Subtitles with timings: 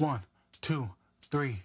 [0.00, 0.20] One,
[0.62, 0.88] two,
[1.20, 1.60] three.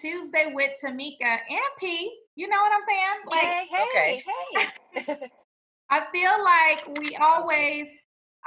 [0.00, 2.18] Tuesday with Tamika and P.
[2.34, 3.08] You know what I'm saying?
[3.30, 4.24] Like, hey, hey, okay.
[5.06, 5.30] hey.
[5.90, 7.86] I feel like we always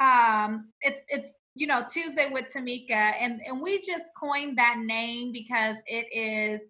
[0.02, 5.32] um it's it's you know Tuesday with Tamika and and we just coined that name
[5.32, 6.62] because it is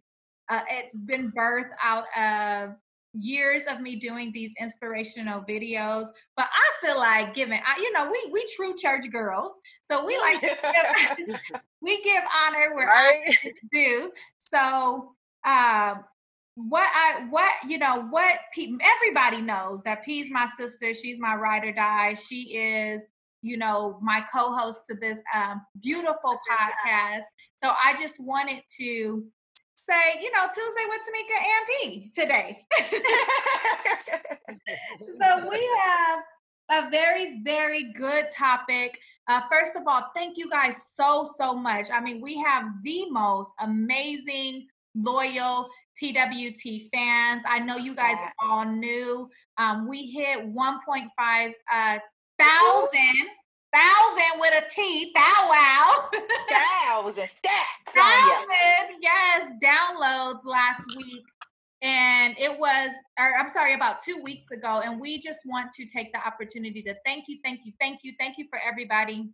[0.49, 2.75] uh, it's been birthed out of
[3.19, 8.09] years of me doing these inspirational videos but I feel like giving I, you know
[8.09, 10.41] we we true church girls so we like
[11.81, 13.21] we give honor where Right?
[13.43, 14.09] honor is.
[14.37, 15.13] So,
[15.45, 16.03] um,
[16.55, 20.93] what I what you know what P, everybody knows that P's my sister.
[20.93, 22.15] She's my ride or die.
[22.15, 23.01] She is
[23.41, 27.23] you know my co-host to this um, beautiful podcast.
[27.55, 29.25] So I just wanted to
[29.89, 32.65] say you know Tuesday with Tamika and P today.
[35.19, 36.19] so we have
[36.71, 38.99] a very very good topic.
[39.27, 41.89] Uh, first of all thank you guys so so much.
[41.91, 45.69] I mean we have the most amazing loyal
[46.01, 47.43] twt fans.
[47.47, 48.29] I know you guys Yeah.
[48.41, 51.99] all knew um, we hit 1.5 uh,
[52.39, 53.27] thousand
[53.73, 56.09] thousand with a t thou wow.
[56.49, 61.23] Thousand stacks thousand yes downloads last week.
[61.81, 65.85] And it was or i'm sorry about two weeks ago and we just want to
[65.85, 69.29] take the opportunity to thank you thank you thank you thank you for everybody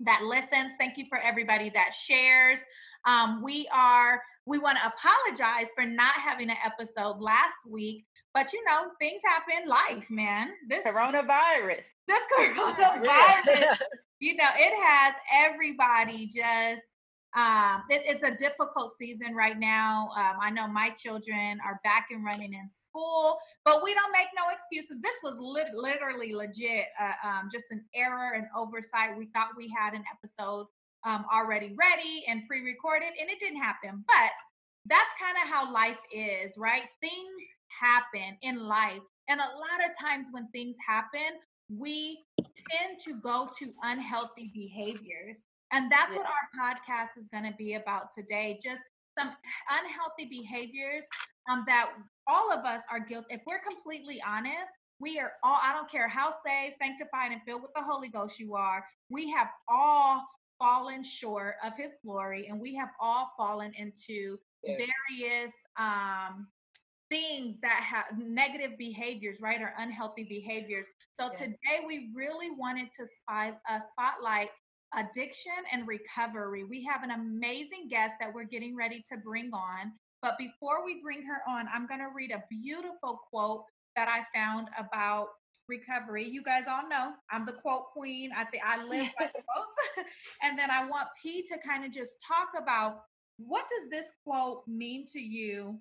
[0.00, 0.72] that listens.
[0.78, 2.60] Thank you for everybody that shares.
[3.06, 8.52] Um, we are we want to apologize for not having an episode last week but
[8.52, 10.50] you know things happen life man.
[10.68, 11.80] This Coronavirus.
[12.06, 13.78] this coronavirus
[14.20, 16.82] you know it has everybody just
[17.36, 20.08] um it, it's a difficult season right now.
[20.16, 24.28] Um i know my children are back and running in school but we don't make
[24.36, 25.00] no excuses.
[25.00, 29.16] This was lit- literally legit uh, um just an error and oversight.
[29.16, 30.66] We thought we had an episode
[31.06, 34.04] um already ready and pre-recorded and it didn't happen.
[34.06, 34.32] But
[34.86, 36.84] that's kind of how life is right?
[37.00, 37.40] Things
[37.80, 43.48] happen in life and a lot of times when things happen we tend to go
[43.58, 45.42] to unhealthy behaviors.
[45.72, 48.58] And that's what our podcast is going to be about today.
[48.62, 48.82] Just
[49.18, 49.32] some
[49.70, 51.06] unhealthy behaviors
[51.50, 51.90] um, that
[52.26, 53.34] all of us are guilty.
[53.34, 54.70] If we're completely honest,
[55.00, 58.38] we are all, I don't care how saved, sanctified, and filled with the Holy Ghost
[58.38, 60.24] you are, we have all
[60.58, 64.80] fallen short of his glory and we have all fallen into Yes.
[65.10, 66.46] various um
[67.14, 70.88] things that have negative behaviors right or unhealthy behaviors.
[71.12, 71.46] So Yeah.
[71.46, 74.50] today we really wanted to spy, uh, spotlight
[74.96, 76.64] addiction and recovery.
[76.64, 79.92] We have an amazing guest that we're getting ready to bring on.
[80.22, 83.64] But before we bring her on i'm going to read a beautiful quote
[83.94, 85.28] that i found about
[85.68, 86.26] recovery.
[86.26, 88.32] You guys all know i'm the quote queen.
[88.34, 90.08] I think i live by the quotes.
[90.42, 93.04] And then i want p to kind of just talk about
[93.36, 95.78] what does this quote mean to you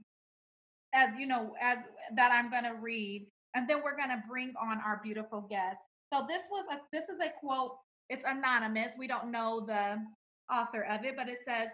[0.94, 1.78] as you know as
[2.16, 5.80] that i'm going to read and then we're going to bring on our beautiful guest.
[6.12, 7.76] So this was a this is a quote.
[8.10, 8.92] It's anonymous.
[8.98, 9.98] We don't know the
[10.54, 11.70] author of it but it says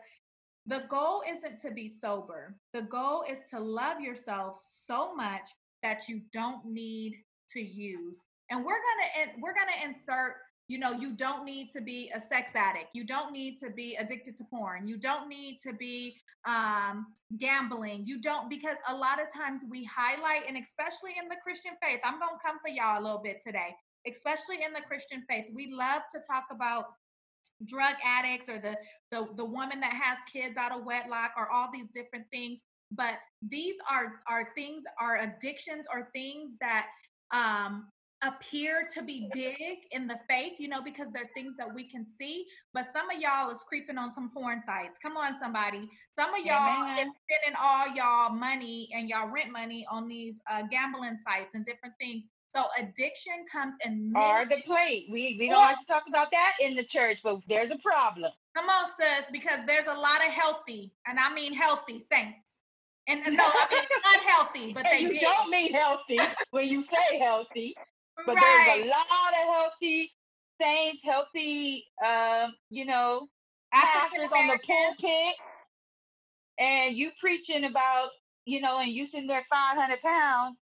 [0.66, 2.56] the goal isn't to be sober.
[2.74, 5.50] The goal is to love yourself so much
[5.84, 7.16] that you don't need
[7.54, 8.24] to use.
[8.52, 10.36] And we're going to we're going to insert
[10.70, 12.88] you know you don't need to be a sex addict.
[12.94, 14.88] You don't need to be addicted to porn.
[14.88, 16.16] You don't need to be
[16.48, 17.08] um
[17.38, 18.06] gambling.
[18.06, 22.00] You don't because a lot of times we highlight and especially in the christian faith
[22.04, 23.76] i'm gonna come for y'all a little bit today
[24.08, 26.86] especially in the christian faith we love to talk about
[27.66, 28.76] drug addicts or the
[29.12, 32.62] the, the woman that has kids out of wedlock or all these different things
[32.92, 36.88] but these are are things are addictions or things that
[37.34, 37.88] um
[38.22, 42.06] appear to be big in the faith, you know, because they're things that we can
[42.06, 42.46] see.
[42.74, 45.00] But some of y'all is creeping on some porn sites.
[45.02, 45.90] Come on, somebody.
[46.18, 50.64] Some of y'all is spending all y'all money and y'all rent money on these uh,
[50.70, 52.26] gambling sites and different things.
[52.48, 54.26] So addiction comes in many.
[54.26, 55.08] Or the plate.
[55.12, 58.32] We we don't like to talk about that in the church, but there's a problem.
[58.56, 62.60] Come on, sis, because there's a lot of healthy, and I mean healthy saints.
[63.08, 63.84] And and no, I mean
[64.16, 65.22] unhealthy, but and they you big.
[65.22, 66.20] don't mean healthy
[66.50, 67.76] when you say healthy,
[68.26, 68.66] but right.
[68.66, 70.12] there's a lot of healthy
[70.62, 73.28] saints, healthy, um, you know,
[73.74, 74.96] African pastors on the American.
[75.00, 75.36] pulpit,
[76.60, 78.10] and you preaching about,
[78.46, 80.58] you know, and you sitting there 500 pounds,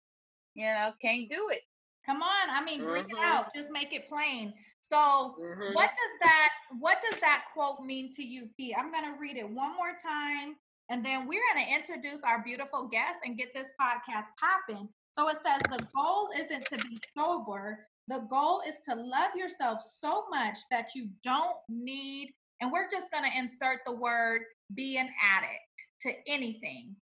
[0.54, 1.62] you know, can't do it.
[2.04, 3.24] Come on, I mean, bring it Mhm.
[3.24, 3.52] out.
[3.54, 4.54] Just make it plain.
[4.80, 5.74] So, Mhm.
[5.74, 8.74] what does that what does that quote mean to you, P?
[8.74, 10.56] I'm gonna read it one more time,
[10.88, 14.88] and then we're gonna introduce our beautiful guest and get this podcast popping.
[15.18, 17.86] So it says the goal isn't to be sober.
[18.08, 23.10] The goal is to love yourself so much that you don't need, and we're just
[23.10, 24.42] gonna insert the word
[24.74, 25.60] be an addict
[26.02, 26.94] to anything.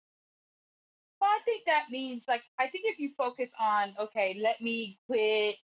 [1.20, 4.99] Well, I think that means like I think if you focus on okay, let me
[5.06, 5.56] quit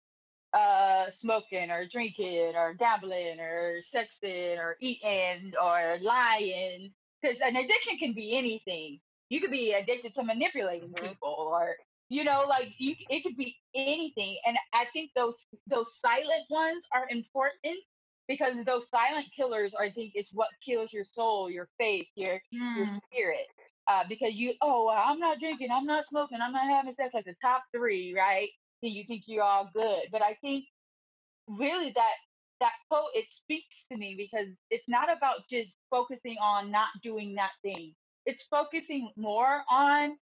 [0.53, 7.97] uh smoking or drinking or gambling or sexing or eating or lying because an addiction
[7.97, 8.99] can be anything.
[9.29, 11.75] You could be addicted to manipulating people or
[12.09, 15.35] you know like you it could be anything and I think those
[15.67, 17.77] those silent ones are important
[18.27, 22.41] because those silent killers are, I think is what kills your soul, your faith, your
[22.73, 23.47] your Mm, spirit.
[23.87, 27.25] Uh, because you, oh, I'm not drinking, I'm not smoking, I'm not having sex, like
[27.25, 28.49] the top three, right?
[28.81, 30.03] Then you think you're all good.
[30.11, 30.65] But I think
[31.47, 32.13] really that
[32.59, 37.35] that quote it speaks to me because it's not about just focusing on not doing
[37.35, 37.93] that thing.
[38.25, 40.17] It's focusing more on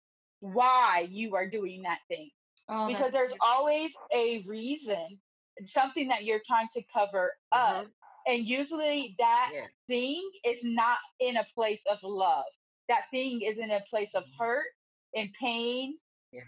[0.52, 2.30] why you are doing that thing
[2.68, 5.20] oh, because there's always a reason,
[5.66, 7.86] something that you're trying to cover up.
[7.86, 7.92] Mhm.
[8.26, 9.68] And usually that Yeah.
[9.88, 12.46] thing is not in a place of love.
[12.88, 14.66] That thing is in a place of hurt
[15.14, 15.98] and pain.
[16.32, 16.44] Yeah.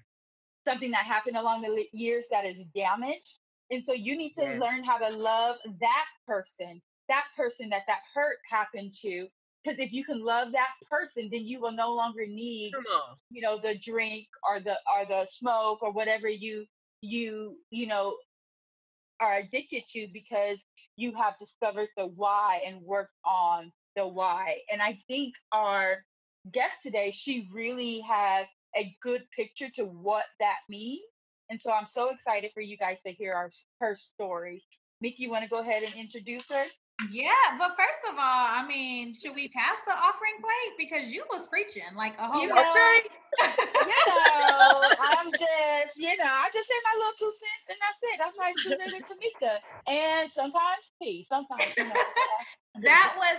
[0.64, 3.38] Something that happened along the years that is damaged.
[3.70, 4.60] And so you need to Yes.
[4.60, 9.28] learn how to love that person, that person that that hurt happened to.
[9.66, 12.72] Because if you can love that person, then you will no longer need
[13.30, 16.64] you know the drink or the or the smoke or whatever you
[17.00, 18.16] you you know
[19.20, 20.58] are addicted to because
[20.96, 24.58] you have discovered the why and worked on the why.
[24.70, 26.04] And i think our
[26.52, 28.46] guest today she really has
[28.76, 31.02] a good picture to what that means.
[31.50, 34.62] And so i'm so excited for you guys to hear our her story.
[35.00, 36.64] Mickey, you want to go ahead and introduce her
[37.12, 41.24] Yeah, but first of all, I mean, should we pass the offering plate because you
[41.30, 42.50] was preaching like a whole You.
[42.50, 42.96] Okay.
[43.84, 48.00] you know, I'm just, you know, I just say my little two cents and that's
[48.00, 48.16] it.
[48.16, 49.58] That's my sister Tamika.
[49.86, 51.92] And sometimes P, sometimes, you know.
[52.82, 53.38] that was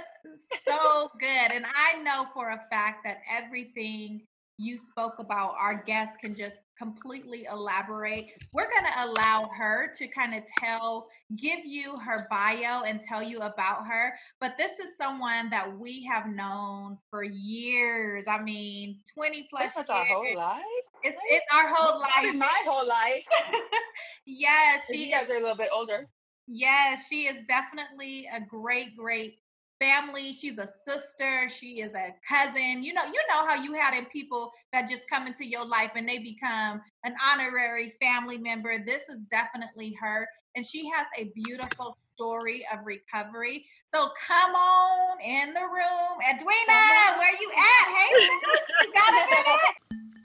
[0.68, 4.22] so good, and I know for a fact that everything
[4.58, 8.28] you spoke about, our guests can just completely elaborate.
[8.54, 13.40] We're gonna allow her to kind of tell, give you her bio and tell you
[13.40, 14.14] about her.
[14.40, 18.28] But this is someone that we have known for years.
[18.28, 19.86] I mean, 20 plus years.
[19.90, 20.64] our whole life.
[21.04, 22.36] It's it's our whole life.
[22.36, 23.24] my whole life.
[24.26, 25.32] yes, 'cause she You guys is.
[25.32, 26.08] are a little bit older.
[26.48, 29.40] Yes, she is definitely a great, great
[29.80, 30.34] family.
[30.34, 31.50] She's a sister.
[31.50, 32.84] She is a cousin.
[32.84, 35.92] You know, you know how you had in people that just come into your life
[35.96, 38.78] and they become an honorary family member.
[38.86, 43.66] This is definitely her, and she has a beautiful story of recovery.
[43.88, 47.18] So come on in the room, Edwina.
[47.18, 47.88] Where you at?
[47.98, 49.60] Hey, sis, you got a minute?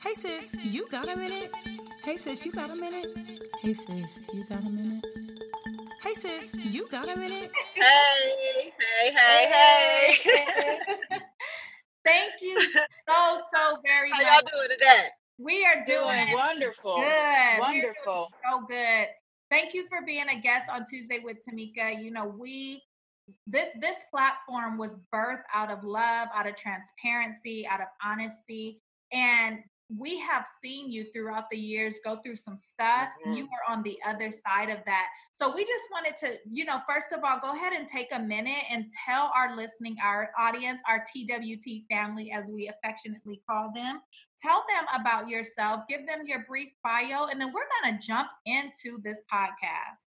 [0.05, 1.53] Hey sis, you got a minute?
[2.05, 3.07] Hey sis, you got a minute?
[3.61, 5.22] Hey sis, you got a minute?
[6.13, 7.51] Hey sis, you got a minute?
[7.75, 10.79] Hey, hey, hey, hey.
[12.05, 12.61] Thank you
[13.09, 14.23] so so very much.
[14.23, 15.07] How y'all doing today?
[15.39, 16.97] We are Doing doing wonderful.
[16.97, 17.07] good.
[17.67, 18.29] We doing Wonderful.
[18.47, 19.07] so good.
[19.51, 21.99] Thank you for being a guest on Tuesday with Tamika.
[21.99, 22.83] You know, we
[23.47, 28.83] this this platform was birthed out of love, out of transparency, out of honesty,
[29.15, 29.61] and
[29.99, 33.11] we have seen you throughout the years go through some stuff.
[33.25, 33.37] Mhm.
[33.37, 35.09] You were on the other side of that.
[35.31, 38.19] So we just wanted to, you know, first of all, go ahead and take a
[38.19, 44.03] minute and tell our listening, our audience, our TWT family, as we affectionately call them,
[44.39, 48.29] tell them about yourself, give them your brief bio, and then we're going to jump
[48.47, 50.01] into this podcast.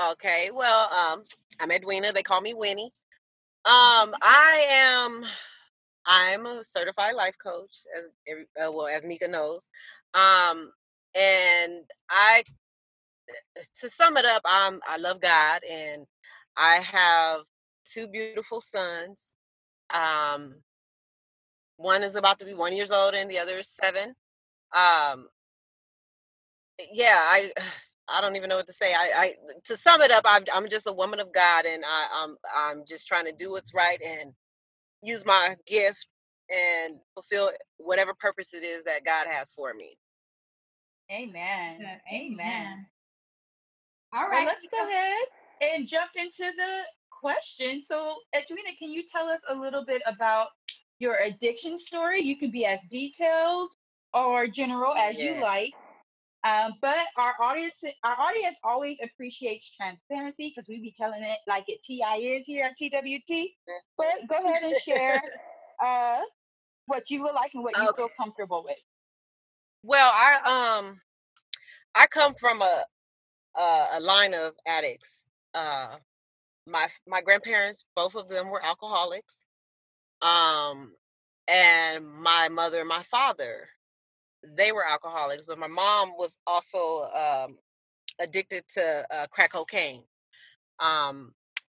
[0.00, 1.22] Okay, well, um,
[1.60, 2.12] I'm Edwina.
[2.12, 2.92] They call me Winnie.
[3.64, 5.24] Um, I am,
[6.06, 9.68] I'm a certified life coach, as every, uh, well as Mika knows.
[10.14, 10.72] Um,
[11.14, 12.44] and I,
[13.80, 16.06] to sum it up, I'm I love God, and
[16.56, 17.42] I have
[17.84, 19.32] two beautiful sons.
[19.92, 20.56] Um,
[21.76, 24.14] one is about to be one years old, and the other is seven.
[24.76, 25.28] Um,
[26.92, 27.52] yeah, I
[28.08, 28.92] I don't even know what to say.
[28.94, 32.06] I, I to sum it up, I'm I'm just a woman of God, and I,
[32.24, 34.32] I'm I'm just trying to do what's right and
[35.02, 36.06] use my gift
[36.50, 39.96] and fulfill whatever purpose it is that God has for me.
[41.10, 41.80] Amen.
[42.12, 42.86] Amen.
[44.14, 45.26] All right, Well, let's go ahead
[45.60, 46.80] and jump into the
[47.10, 47.82] question.
[47.84, 50.48] So, Edwina, can you tell us a little bit about
[50.98, 52.22] your addiction story?
[52.22, 53.70] You can be as detailed
[54.14, 55.72] or general as you like.
[56.44, 61.64] Um, but our audience, our audience always appreciates transparency because we be telling it like
[61.68, 63.50] it TI is here at TWT.
[63.98, 65.22] But go ahead and share
[65.84, 66.20] uh,
[66.86, 67.96] what you would like and what you Okay.
[67.96, 68.78] feel comfortable with.
[69.84, 71.00] Well, I um
[71.94, 72.84] I come from a
[73.58, 75.26] a, a line of addicts.
[75.54, 75.96] Uh
[76.66, 79.44] my my grandparents, both of them were alcoholics.
[80.22, 80.94] Um
[81.48, 83.68] and my mother and my father,
[84.56, 87.58] they were alcoholics, but my mom was also um
[88.20, 90.04] addicted to uh, crack cocaine.
[90.80, 91.34] Um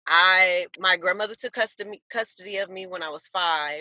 [0.09, 3.81] I my grandmother took custody custody of me when I was 5.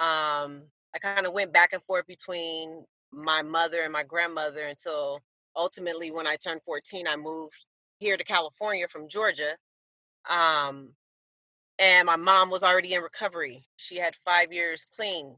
[0.00, 0.64] Um
[0.94, 5.20] I kind of went back and forth between my mother and my grandmother until
[5.56, 7.54] ultimately when I turned 14 I moved
[7.98, 9.56] here to California from Georgia.
[10.30, 10.94] Um
[11.78, 13.66] and my mom was already in recovery.
[13.76, 15.36] She had 5 years clean.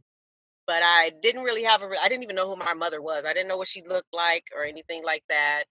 [0.66, 1.90] But I didn't really have a.
[2.02, 3.24] I didn't even know who my mother was.
[3.24, 5.64] I didn't know what she looked like or anything like that.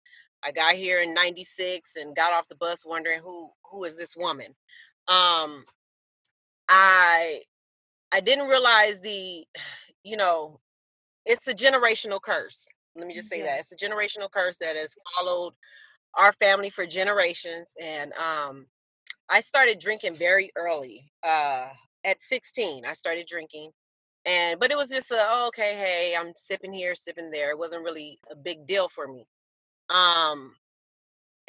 [0.43, 4.15] I got here in 96 and got off the bus wondering who who is this
[4.17, 4.55] woman.
[5.07, 5.65] Um
[6.69, 7.41] I
[8.11, 9.45] I didn't realize the
[10.03, 10.59] you know,
[11.25, 12.65] it's a generational curse.
[12.95, 13.45] Let me just say Yeah.
[13.57, 13.61] that.
[13.61, 15.53] It's a generational curse that has followed
[16.15, 18.67] our family for generations and um
[19.29, 21.11] I started drinking very early.
[21.23, 21.69] Uh
[22.05, 23.71] at 16 I started drinking
[24.25, 27.51] and but it was just a oh, okay, hey, I'm sipping here, sipping there.
[27.51, 29.27] It wasn't really a big deal for me.
[29.89, 30.55] Um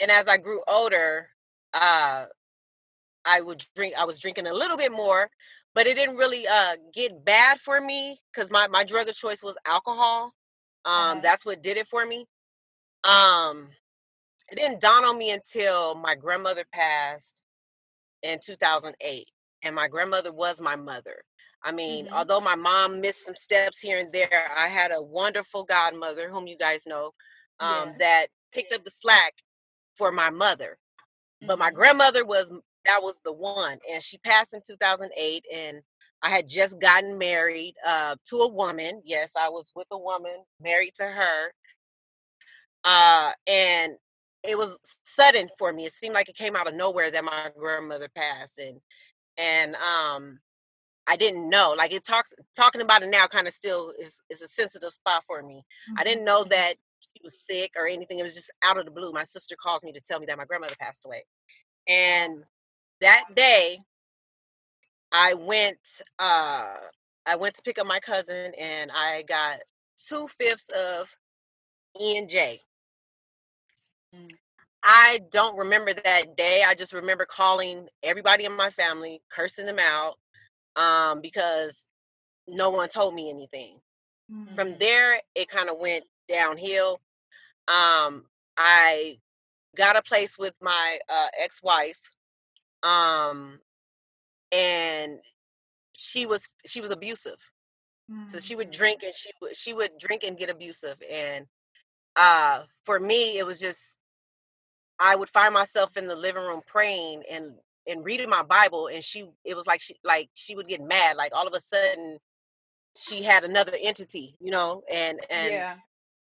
[0.00, 1.30] and as I grew older,
[1.74, 2.26] uh
[3.24, 5.30] I would drink I was drinking a little bit more,
[5.74, 9.42] but it didn't really uh get bad for me cuz my my drug of choice
[9.42, 10.34] was alcohol.
[10.84, 11.20] Um Uh-huh.
[11.22, 12.26] that's what did it for me.
[13.04, 13.70] Um
[14.50, 17.42] it didn't dawn on me until my grandmother passed
[18.22, 19.28] in 2008
[19.64, 21.24] and my grandmother was my mother.
[21.66, 22.12] I mean, Mhm.
[22.14, 26.46] although my mom missed some steps here and there, I had a wonderful godmother whom
[26.48, 27.12] you guys know
[27.60, 27.98] um Yeah.
[27.98, 29.34] that picked up the slack
[29.96, 30.78] for my mother
[31.42, 31.74] but my Mhm.
[31.74, 32.52] grandmother was
[32.84, 35.82] that was the one and she passed in 2008 and
[36.22, 40.44] i had just gotten married uh, to a woman yes i was with a woman
[40.60, 41.52] married to her
[42.84, 43.94] uh, and
[44.44, 47.50] it was sudden for me it seemed like it came out of nowhere that my
[47.58, 48.80] grandmother passed and
[49.38, 50.38] and um
[51.08, 54.42] i didn't know like it talks talking about it now kind of still is is
[54.42, 55.64] a sensitive spot for me
[55.96, 56.06] I Mhm.
[56.06, 58.18] didn't know that she was sick or anything.
[58.18, 59.12] It was just out of the blue.
[59.12, 61.24] My sister called me to tell me that my grandmother passed away.
[61.88, 62.44] And
[63.00, 63.80] that day
[65.12, 66.76] I went uh
[67.26, 69.60] I went to pick up my cousin and I got
[70.08, 71.16] two fifths of
[72.00, 72.62] E and J.
[74.14, 74.30] Mm.
[74.84, 76.62] I don't remember that day.
[76.66, 80.16] I just remember calling everybody in my family, cursing them out,
[80.76, 81.86] um, because
[82.48, 83.80] no one told me anything.
[84.30, 84.54] Mhm.
[84.54, 84.78] From Mhm.
[84.80, 87.00] there, it kind of went downhill.
[87.68, 89.20] Um, I
[89.76, 92.00] got a place with my uh, ex-wife
[92.82, 93.60] um
[94.52, 95.20] and
[95.94, 97.38] she was she was abusive
[98.26, 98.72] so she would Mhm.
[98.72, 101.46] drink and she would she would drink and get abusive and
[102.16, 104.00] uh for me it was just
[104.98, 109.02] i would find myself in the living room praying and and reading my bible and
[109.04, 112.18] she it was like she like she would get mad like all of a sudden
[112.96, 115.76] she had another entity you know and and Yeah.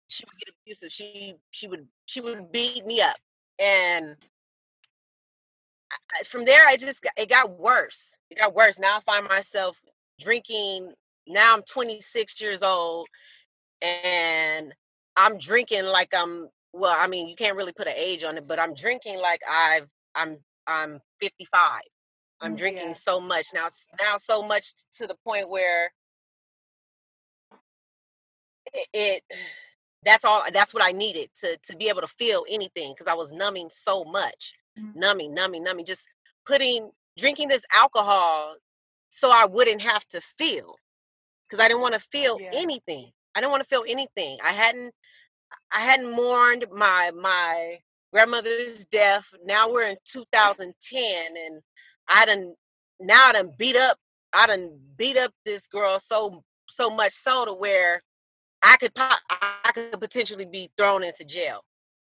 [0.09, 3.17] she would get abusive she she would she would beat me up
[3.59, 4.17] and
[5.93, 8.17] I- from there I just got, it got worse.
[8.31, 8.79] It got worse.
[8.79, 9.81] Now I find myself
[10.21, 10.93] drinking.
[11.27, 13.07] Now I'm 26 years old
[13.83, 14.75] and
[15.17, 18.47] I'm drinking like I'm well, I mean, you can't really put an age on it,
[18.47, 21.83] but I'm drinking like I've I'm I'm 55.
[22.41, 22.95] I'm Mm, drinking Yeah.
[22.95, 23.69] so much now
[24.01, 25.93] now so much to the point where
[28.75, 29.25] it, it
[30.05, 33.15] that's all that's what I needed to to be able to feel anything because I
[33.15, 34.55] was numbing so much.
[34.79, 34.97] Mhm.
[34.97, 36.09] Numbing, numbing, numbing, just
[36.47, 38.57] putting drinking this alcohol
[39.11, 40.77] so I wouldn't have to feel
[41.45, 42.51] because I didn't want to feel Yeah.
[42.55, 43.13] anything.
[43.35, 44.39] I didn't want to feel anything.
[44.43, 44.95] I hadn't
[45.73, 47.81] I hadn't mourned my my
[48.17, 49.35] grandmother's death.
[49.45, 51.05] Now we're in 2010
[51.37, 51.61] and
[52.09, 52.55] I done
[52.99, 53.99] now I done beat up
[54.35, 58.03] I done beat up this girl so so much so to where
[58.63, 61.61] I could pop, I could potentially be thrown into jail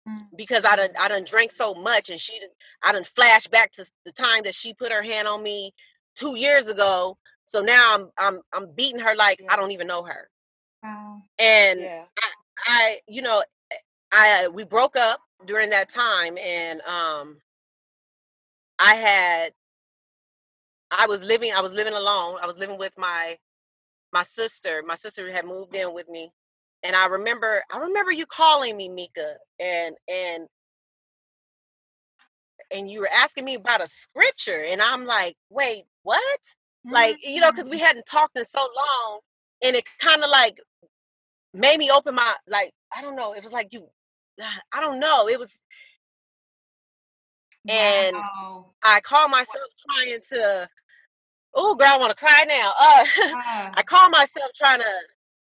[0.10, 0.30] Mm.
[0.36, 0.90] because I done.
[1.00, 2.34] I done drank so much and she
[2.84, 5.74] I done flash back to the time that she put her hand on me
[6.16, 7.20] two years ago.
[7.46, 10.28] So now I'm I'm I'm beating her like I don't even know her.
[10.82, 11.22] Wow.
[11.38, 12.06] And Yeah.
[12.20, 12.28] I,
[12.66, 13.44] I you know
[14.12, 17.38] I we broke up during that time, and um,
[18.80, 19.54] I had
[20.92, 22.38] I was living I was living alone.
[22.42, 23.38] I was living with my
[24.14, 24.84] my sister.
[24.86, 26.32] My sister had moved in with me,
[26.84, 30.48] and I remember I remember you calling me, Mika, and and
[32.74, 36.40] and you were asking me about a scripture, and I'm like, wait, what?
[36.90, 37.82] Like you know, because we Mhm.
[37.82, 39.20] hadn't talked in so long,
[39.64, 40.60] and it kind of like
[41.54, 43.34] made me open my like I don't know.
[43.34, 43.88] It was like you,
[44.74, 45.28] I don't know.
[45.30, 45.64] It was
[47.68, 48.68] and Wow.
[48.84, 50.70] I call myself trying to.
[51.56, 52.72] Oh, girl, I want to cry now.
[52.80, 53.06] Uh,
[53.76, 54.94] I call myself trying to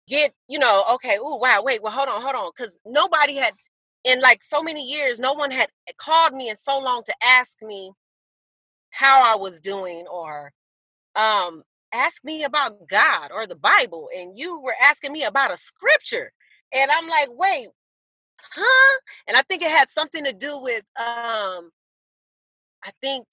[0.08, 1.18] get, you know, okay.
[1.22, 1.62] Oh, wow.
[1.64, 1.84] Wait.
[1.84, 3.54] Well, hold on, hold on, because nobody had,
[4.06, 7.58] in like so many years, no one had called me in so long to ask
[7.62, 7.92] me
[8.92, 10.52] how I was doing or
[11.16, 15.58] um ask me about God or the Bible, and you were asking me about a
[15.58, 16.34] scripture,
[16.74, 17.68] and I'm like, wait,
[18.52, 19.00] huh?
[19.28, 21.72] And I think it had something to do with um,
[22.84, 23.26] I think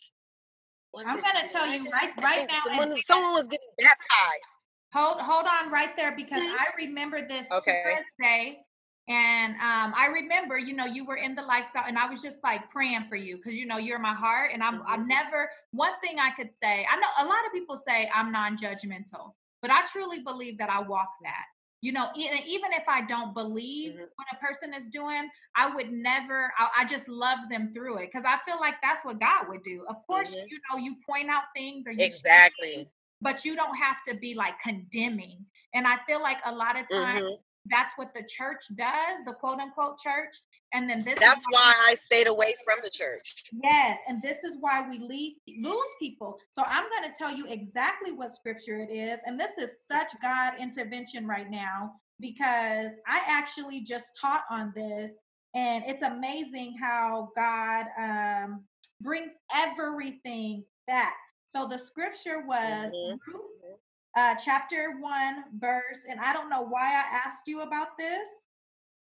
[1.07, 3.03] I'm gonna tell you right right now, someone Edwina.
[3.03, 4.65] someone was getting baptized.
[4.93, 6.53] Hold hold on right there because Mhm.
[6.59, 7.83] I remember this Okay.
[7.83, 8.65] clear as day.
[9.09, 12.45] And um, I remember, you know, you were in the lifestyle, and I was just
[12.45, 14.51] like praying for you because you know you're my heart.
[14.53, 15.09] And I'm I Mhm.
[15.09, 16.87] never one thing I could say.
[16.89, 20.81] I know a lot of people say I'm non-judgmental, but I truly believe that I
[20.81, 21.47] walk that.
[21.83, 24.09] You know, even if I don't believe Mhm.
[24.17, 26.53] what a person is doing, I would never.
[26.59, 29.63] I, I just love them through it because I feel like that's what God would
[29.63, 29.85] do.
[29.89, 30.47] Of course, Mhm.
[30.51, 32.91] you know, you point out things or you Exactly.
[33.21, 35.45] but you don't have to be like condemning.
[35.75, 37.43] And I feel like a lot of times Mhm.
[37.67, 40.35] That's what the church does, the quote unquote church.
[40.73, 43.43] And then this That's why, I stayed away from the church.
[43.53, 46.39] yes, and this is why we leave lose people.
[46.51, 50.13] So I'm going to tell you exactly what scripture it is, and this is such
[50.23, 55.13] God intervention right now because I actually just taught on this,
[55.55, 58.65] and it's amazing how God um,
[59.01, 61.17] brings everything back.
[61.47, 63.19] So the scripture was Mhm.
[63.27, 63.51] Ruth
[64.17, 68.29] uh, chapter one, verse, and I don't know why I asked you about this.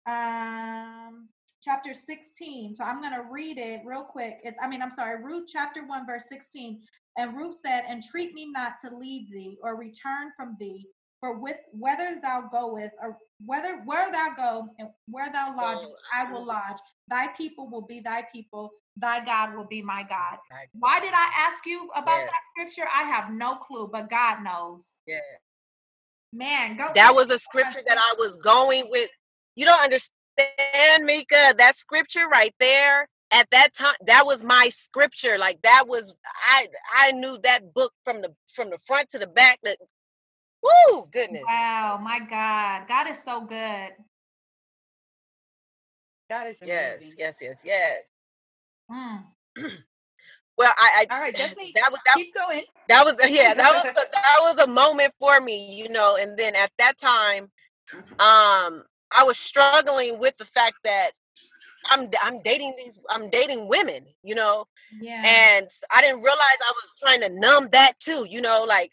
[0.07, 1.29] Um,
[1.65, 2.75] chapter 16.
[2.75, 4.39] So I'm going to read it real quick.
[4.45, 6.81] It's, I mean, I'm sorry, Ruth chapter 1, verse 16.
[7.17, 10.87] And Ruth said, Entreat me not to leave thee or return from thee,
[11.21, 16.31] for with whether thou goest or whether where thou go and where thou lodge, I
[16.31, 16.79] will lodge.
[17.09, 20.39] Thy people will be thy people, thy God will be my God.
[20.73, 22.31] Why did I ask you about Yes.
[22.31, 22.89] that scripture?
[22.93, 24.99] I have no clue, but God knows.
[25.07, 25.21] yeah.
[26.33, 26.91] Man, go.
[26.95, 29.09] That was a scripture that I was going with.
[29.55, 31.55] You don't understand, Mika.
[31.57, 35.39] That scripture right there at that time, that was my scripture.
[35.39, 36.13] Like that was
[36.45, 39.61] I I knew that book from the from the front to the back.
[39.63, 39.79] That
[40.65, 41.45] woo goodness.
[41.47, 42.89] Wow, my God.
[42.89, 43.93] God is so good.
[46.31, 47.15] That is Yes, amazing.
[47.19, 47.99] yes, yes, yes.
[48.91, 49.25] Mm.
[50.57, 52.63] Well, I, I All right, definitely that was that keep going.
[52.89, 56.39] that was yeah that was a, that was a moment for me you know and
[56.39, 57.51] then at that time
[58.21, 58.85] um
[59.17, 61.11] i was struggling with the fact that
[61.91, 64.67] i'm i'm dating these i'm dating women you know
[65.01, 65.23] Yeah.
[65.27, 68.93] and i didn't realize i was trying to numb that too you know like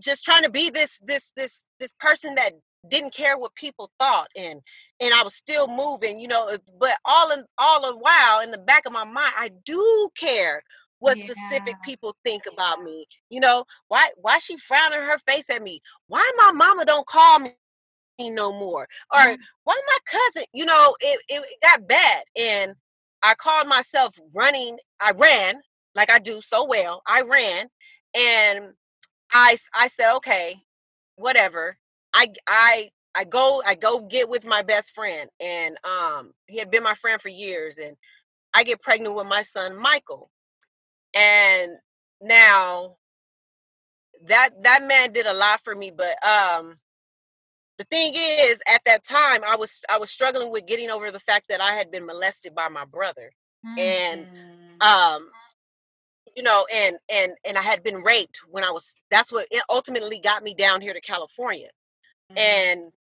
[0.00, 2.52] just trying to be this this this this person that
[2.90, 4.60] didn't care what people thought and
[5.00, 8.58] and i was still moving you know but all in all the while in the
[8.58, 10.62] back of my mind i do care
[11.00, 13.64] what specific people think about me you know?
[13.88, 15.80] Why why she frowning her face at me?
[16.08, 17.52] Why my mama don't call me
[18.20, 18.88] no more?
[19.12, 19.38] Or Mm.
[19.64, 22.74] why my cousin you know it it got bad and
[23.22, 25.60] i called myself running i ran
[25.94, 27.68] like i do so well i ran
[28.14, 28.74] and
[29.32, 30.62] i i said okay
[31.16, 31.76] whatever
[32.14, 36.70] i i i go i go get with my best friend and um he had
[36.70, 37.96] been my friend for years and
[38.54, 40.30] i get pregnant with my son michael
[41.14, 41.72] and
[42.22, 42.96] now
[44.26, 46.74] that that man did a lot for me but um
[47.78, 51.18] the thing is at that time i was i was struggling with getting over the
[51.20, 53.30] fact that i had been molested by my brother
[53.66, 53.78] Mm.
[53.78, 54.82] and Mm.
[54.82, 55.30] um
[56.36, 59.62] you know and and and i had been raped when i was that's what it
[59.68, 61.68] ultimately got me down here to california
[62.32, 62.38] Mhm.
[62.38, 62.92] and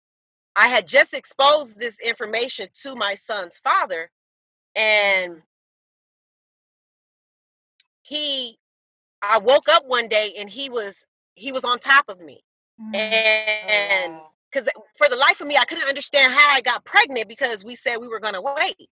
[0.57, 4.11] i had just exposed this information to my son's father
[4.75, 5.43] and
[8.03, 8.59] he
[9.23, 12.41] i woke up one day and he was he was on top of me
[12.81, 12.95] Mm.
[12.95, 17.29] and Oh, because for the life of me i couldn't understand how i got pregnant
[17.29, 18.89] because we said we were going to wait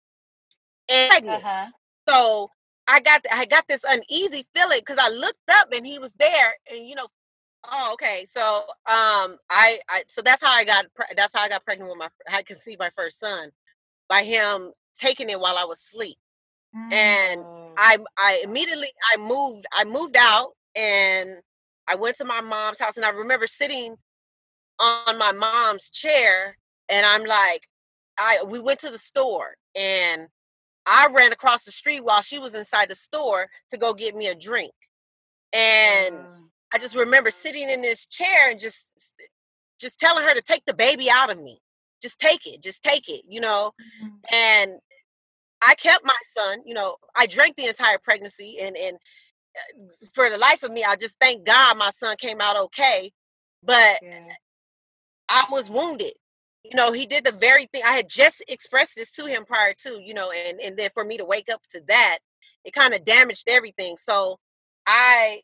[0.87, 1.67] and pregnant Uh-huh.
[2.07, 2.51] so
[2.87, 6.53] i got i got this uneasy feeling because i looked up and he was there
[6.71, 7.07] and you know
[7.71, 11.63] oh okay so um i i so that's how i got that's how i got
[11.63, 13.51] pregnant with my i conceived my first son
[14.09, 16.17] by him taking it while I was asleep.
[16.91, 17.73] And Oh.
[17.77, 21.37] I I immediately I moved I moved out and
[21.87, 23.97] I went to my mom's house and I remember sitting
[24.79, 26.57] on my mom's chair
[26.89, 27.67] and I'm like
[28.17, 30.27] I we went to the store and
[30.85, 34.27] I ran across the street while she was inside the store to go get me
[34.27, 34.73] a drink.
[35.53, 36.17] And.
[36.73, 39.13] I just remember sitting in this chair and just
[39.79, 41.59] just telling her to take the baby out of me.
[42.01, 43.73] Just take it, just take it, you know.
[43.81, 44.19] Mhm.
[44.31, 44.79] And
[45.61, 48.97] I kept my son, you know, I drank the entire pregnancy and and
[49.57, 53.11] uh, for the life of me, I just thank God my son came out okay.
[53.63, 54.33] But Yeah.
[55.29, 56.13] I was wounded.
[56.63, 59.73] You know, he did the very thing I had just expressed this to him prior
[59.79, 62.19] to, you know, and and then for me to wake up to that,
[62.63, 63.97] it kind of damaged everything.
[63.97, 64.37] So
[64.85, 65.41] I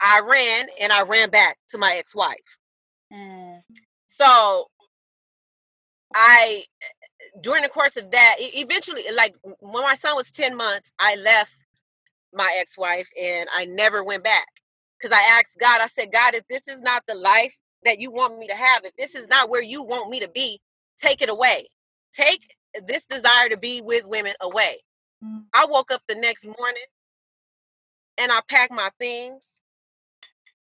[0.00, 2.58] I ran and I ran back to my ex-wife.
[3.12, 3.60] Mm.
[4.06, 4.66] So
[6.14, 6.64] I
[7.40, 11.52] during the course of that, eventually like when my son was 10 months, I left
[12.32, 14.46] my ex-wife and I never went back.
[15.00, 18.10] Cuz I asked God, I said, God, if this is not the life that you
[18.10, 20.60] want me to have, if this is not where you want me to be,
[20.98, 21.68] take it away.
[22.12, 22.54] Take
[22.86, 24.78] this desire to be with women away.
[25.24, 25.44] Mm.
[25.54, 26.84] I woke up the next morning
[28.18, 29.48] and I packed my things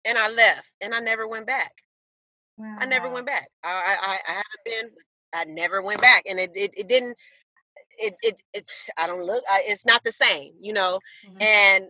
[0.06, 1.74] and I left and I never went back.
[2.80, 3.50] I never went back.
[3.64, 4.92] I I, I haven't been.
[5.34, 7.16] I never went back, and it it, it didn't.
[7.98, 8.90] It it it's.
[8.98, 9.44] I don't look.
[9.50, 11.00] I, it's not the same, you know.
[11.28, 11.42] Mhm.
[11.42, 11.86] And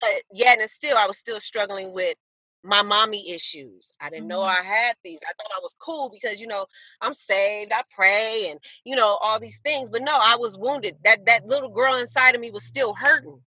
[0.00, 2.16] but yet and still, I was still struggling with
[2.64, 3.92] my mommy issues.
[4.00, 4.58] I didn't know Mhm.
[4.58, 5.20] I had these.
[5.22, 6.66] I thought I was cool because you know
[7.02, 7.72] I'm saved.
[7.72, 9.90] I pray, and you know all these things.
[9.90, 10.98] But no, I was wounded.
[11.04, 13.42] That that little girl inside of me was still hurting.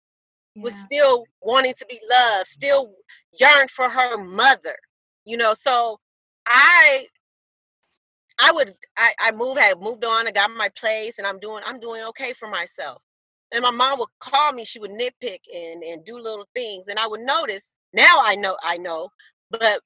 [0.56, 2.48] Was still wanting to be loved.
[2.48, 2.94] Still
[3.40, 4.76] yearned for her mother.
[5.24, 5.54] You know.
[5.54, 6.00] So
[6.46, 7.08] I
[8.40, 11.62] I would I, I moved, I moved on, I got my place and I'm doing
[11.66, 13.02] I'm doing okay for myself.
[13.52, 16.88] And my mom would call me, she would nitpick and, and do little things.
[16.88, 19.08] And I would notice, now I know I know,
[19.50, 19.80] but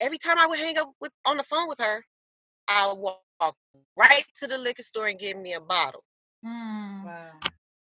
[0.00, 2.04] every time I would hang up with on the phone with her,
[2.68, 3.56] I would walk
[3.96, 6.04] right to the liquor store and give me a bottle.
[6.44, 7.04] Mm.
[7.04, 7.30] Wow.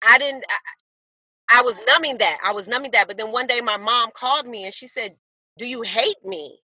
[0.03, 2.39] I didn't I, I was numbing that.
[2.43, 3.07] I was numbing that.
[3.07, 5.15] But then one day my mom called me and she said,
[5.57, 6.59] Do you hate me?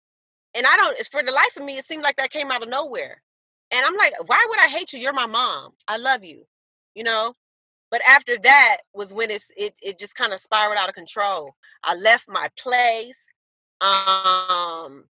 [0.56, 2.70] And I don't, for the life of me, it seemed like that came out of
[2.70, 3.22] nowhere.
[3.72, 5.00] And I'm like, why would I hate you?
[5.00, 5.72] You're my mom.
[5.88, 6.46] I love you,
[6.96, 7.34] you know?
[7.96, 11.56] But after that was when it's it it just kind of spiraled out of control.
[11.82, 13.32] I left my place.
[13.80, 15.06] Um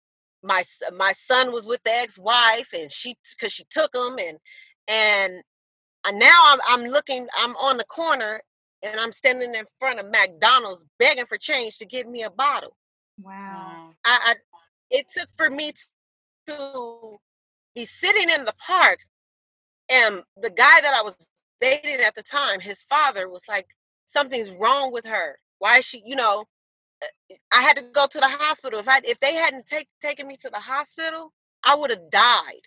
[0.42, 4.38] my my son was with the ex-wife and she because she took him and
[4.88, 5.44] and
[6.02, 8.40] uh, now I'm I'm looking I'm on the corner
[8.82, 12.76] and I'm standing in front of McDonald's begging for change to give me a bottle.
[13.22, 13.32] Wow.
[13.32, 13.90] Wow.
[14.04, 14.34] I, I
[14.90, 15.70] it took for me
[16.48, 17.16] to
[17.76, 18.98] be sitting in the park
[19.88, 21.14] and the guy that I was
[21.62, 23.68] dating at the time, his father was like,
[24.04, 25.38] something's wrong with her.
[25.58, 26.44] Why is she, you know,
[27.02, 28.80] uh, I had to go to the hospital.
[28.80, 31.32] If I if they hadn't take, taken me to the hospital,
[31.64, 32.66] I would have died.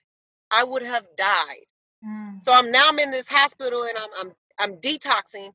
[0.49, 1.65] I would have died.
[2.05, 2.41] Mm.
[2.41, 5.49] So I'm now I'm in this hospital and I'm I'm I'm detoxing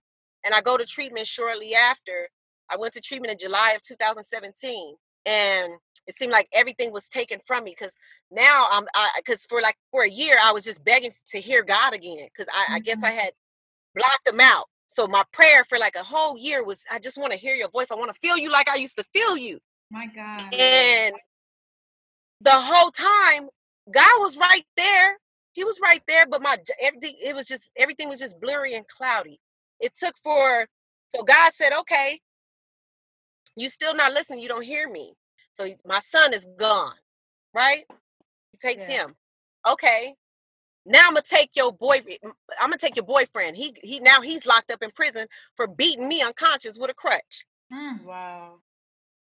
[0.45, 2.29] and I go to treatment shortly after.
[2.71, 4.95] I went to treatment in July of 2017
[5.27, 5.73] and
[6.07, 7.95] it seemed like everything was taken from me because
[8.31, 11.63] now I'm I because for like for a year I was just begging to hear
[11.63, 13.19] God again because I, I guess I mm-hmm.
[13.19, 13.33] had
[13.95, 14.67] blocked him out.
[14.87, 17.71] So my prayer for like a whole year was I just want to hear your
[17.71, 17.91] voice.
[17.91, 19.59] I want to feel you like I used to feel you.
[19.91, 20.55] My God.
[20.55, 21.15] And
[22.41, 23.49] the whole time,
[23.93, 25.17] God was right there.
[25.53, 28.87] He was right there, but my everything it was just everything was just blurry and
[28.87, 29.41] cloudy.
[29.81, 30.67] It took for
[31.09, 32.21] so God said, "Okay,
[33.57, 34.41] you still not listening.
[34.41, 35.15] You don't hear me.
[35.55, 36.95] So my son is gone,
[37.55, 37.85] right?
[38.53, 39.07] He takes Yeah.
[39.07, 39.17] him.
[39.67, 40.15] Okay,
[40.87, 42.19] now I'm gonna take your boyfriend.
[42.25, 43.57] I'm gonna take your boyfriend.
[43.57, 47.45] He he now he's locked up in prison for beating me unconscious with a crutch.
[47.73, 48.05] Mm.
[48.05, 48.61] Wow.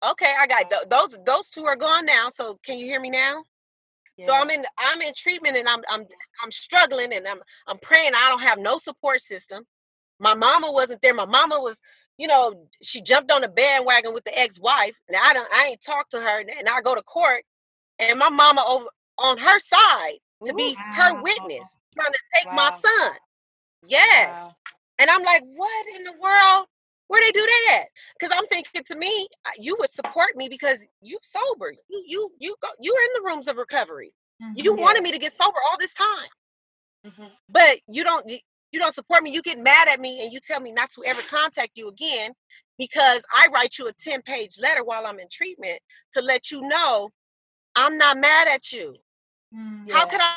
[0.03, 1.19] Okay, I got th- those.
[1.25, 2.29] Those two are gone now.
[2.29, 3.43] So can you hear me now?
[4.21, 6.05] So I'm in I'm in treatment and I'm I'm
[6.43, 8.13] I'm struggling and I'm I'm praying.
[8.15, 9.65] I don't have no support system.
[10.19, 11.13] My mama wasn't there.
[11.13, 11.79] My mama was,
[12.17, 14.99] you know, she jumped on the bandwagon with the ex-wife.
[15.07, 16.39] And I don't I ain't talked to her.
[16.41, 17.43] And I go to court
[17.99, 18.87] and my mama over
[19.21, 23.11] on her side to be her witness, trying to take my son.
[23.87, 24.37] Yes.
[24.37, 24.55] Wow.
[24.99, 26.65] And I'm like, what in the world?
[27.07, 27.85] Where they do that?
[28.19, 29.27] Because I'm thinking to me,
[29.57, 31.73] you would support me because you sober.
[31.89, 34.13] You you you go You're in the rooms of recovery.
[34.55, 34.81] You Mhm.
[34.81, 36.29] wanted me to get sober all this time,
[37.05, 37.31] Mhm.
[37.49, 38.29] but you don't
[38.71, 39.31] you don't support me.
[39.31, 42.33] You get mad at me and you tell me not to ever contact you again
[42.77, 45.79] because I write you a 10 page letter while I'm in treatment
[46.13, 47.09] to let you know
[47.75, 48.95] I'm not mad at you.
[49.55, 49.91] Mm.
[49.91, 50.05] How Yeah.
[50.05, 50.31] could I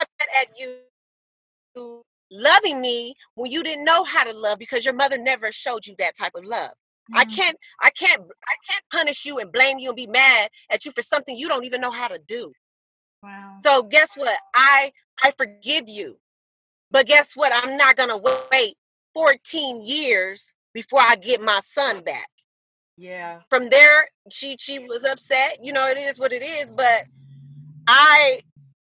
[0.00, 4.94] be mad at you loving me when you didn't know how to love because your
[4.94, 6.72] mother never showed you that type of love.
[7.14, 7.36] I Mhm.
[7.36, 10.90] can't I can't I can't punish you and blame you and be mad at you
[10.92, 12.52] for something you don't even know how to do.
[13.22, 13.60] Wow.
[13.62, 14.38] So guess what?
[14.54, 16.18] I I forgive you.
[16.90, 17.52] But guess what?
[17.54, 18.76] I'm not going to wait
[19.14, 22.28] 14 years before I get my son back.
[22.96, 23.42] Yeah.
[23.50, 25.64] From there she she was upset.
[25.64, 27.06] You know, it is what it is, but
[27.86, 28.40] I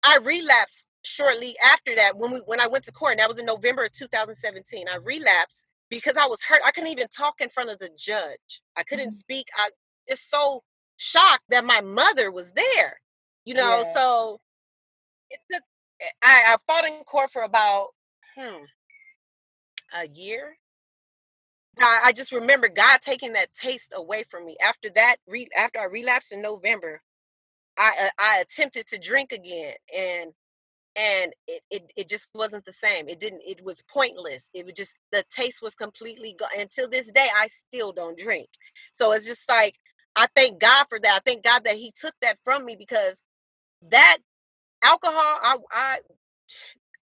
[0.05, 3.13] I relapsed shortly after that when we when I went to court.
[3.13, 4.87] And that was in November of 2017.
[4.89, 6.61] I relapsed because I was hurt.
[6.65, 8.63] I couldn't even talk in front of the judge.
[8.77, 9.13] I couldn't Mhm.
[9.13, 9.47] speak.
[9.57, 9.71] I
[10.09, 10.63] just so
[10.97, 13.01] shocked that my mother was there.
[13.45, 13.93] You know, Yeah.
[13.93, 14.41] so
[15.31, 15.63] it took
[16.23, 17.89] I, I fought in court for about
[18.37, 18.65] hmm,
[19.93, 20.57] a year.
[21.79, 24.57] I, I just remember God taking that taste away from me.
[24.63, 27.01] After that, re, after I relapsed in November,
[27.77, 30.31] I uh, I attempted to drink again, and
[30.97, 33.09] and it, it it just wasn't the same.
[33.09, 33.43] It didn't.
[33.47, 34.51] It was pointless.
[34.53, 36.49] It was just the taste was completely gone.
[36.59, 38.49] Until this day, I still don't drink.
[38.93, 39.75] So it's just like
[40.17, 41.15] I thank God for that.
[41.17, 43.23] I thank God that He took that from me because
[43.91, 44.19] that
[44.83, 45.99] alcohol, I I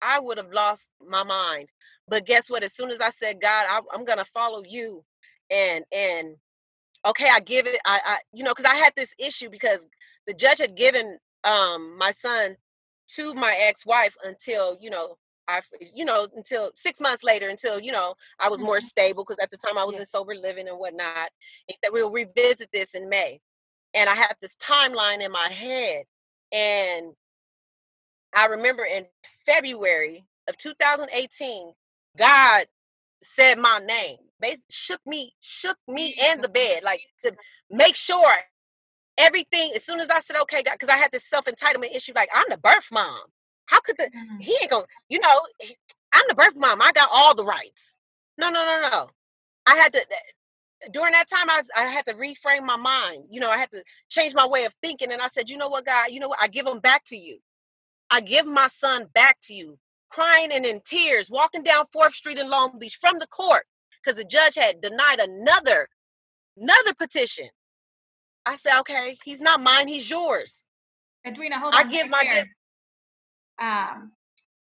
[0.02, 1.70] I would have lost my mind.
[2.08, 2.64] But guess what?
[2.64, 5.04] As soon as I said, God, I, I'm gonna follow you,
[5.52, 6.36] and and
[7.06, 7.80] okay, I give it.
[7.86, 9.88] I, I you know, because I had this issue because
[10.30, 12.56] the judge had given um my son
[13.10, 15.62] to my ex-wife until you know I
[15.96, 18.84] you know until six months later until you know I was more Mhm.
[18.84, 20.02] stable because at the time I was Yeah.
[20.02, 21.32] in sober living and whatnot.
[21.72, 23.42] Said we'll revisit this in May,
[23.96, 26.06] and I had this timeline in my head,
[26.52, 27.16] and
[28.36, 29.08] I remember in
[29.48, 31.74] February of 2018,
[32.18, 32.68] God
[33.24, 37.36] said my name, bas- shook me, shook me and the bed, like to
[37.72, 38.36] make sure
[39.20, 39.74] everything.
[39.76, 42.30] As soon as I said, "Okay, God," because I had this self entitlement issue, like
[42.34, 43.22] I'm the birth mom.
[43.68, 44.42] How could the Mhm.
[44.42, 45.78] he ain't gonna, you know, he-
[46.14, 46.82] I'm the birth mom.
[46.84, 47.98] I got all the rights.
[48.38, 49.12] No, no, no, no.
[49.68, 50.06] I had to
[50.92, 51.50] during that time.
[51.50, 53.26] I was, I had to reframe my mind.
[53.32, 55.70] You know, I had to change my way of thinking, and I said, you know
[55.70, 57.40] what, God, you know what, I give him back to you.
[58.10, 59.80] I give my son back to you,
[60.10, 63.66] crying and in tears, walking down Fourth Street in Long Beach from the court
[64.04, 65.88] because the judge had denied another
[66.58, 67.48] another petition.
[68.46, 70.64] I said, okay, he's not mine, he's yours.
[71.26, 71.86] Edwina, hold on.
[71.86, 72.50] I give right my gift.
[73.62, 74.12] Um,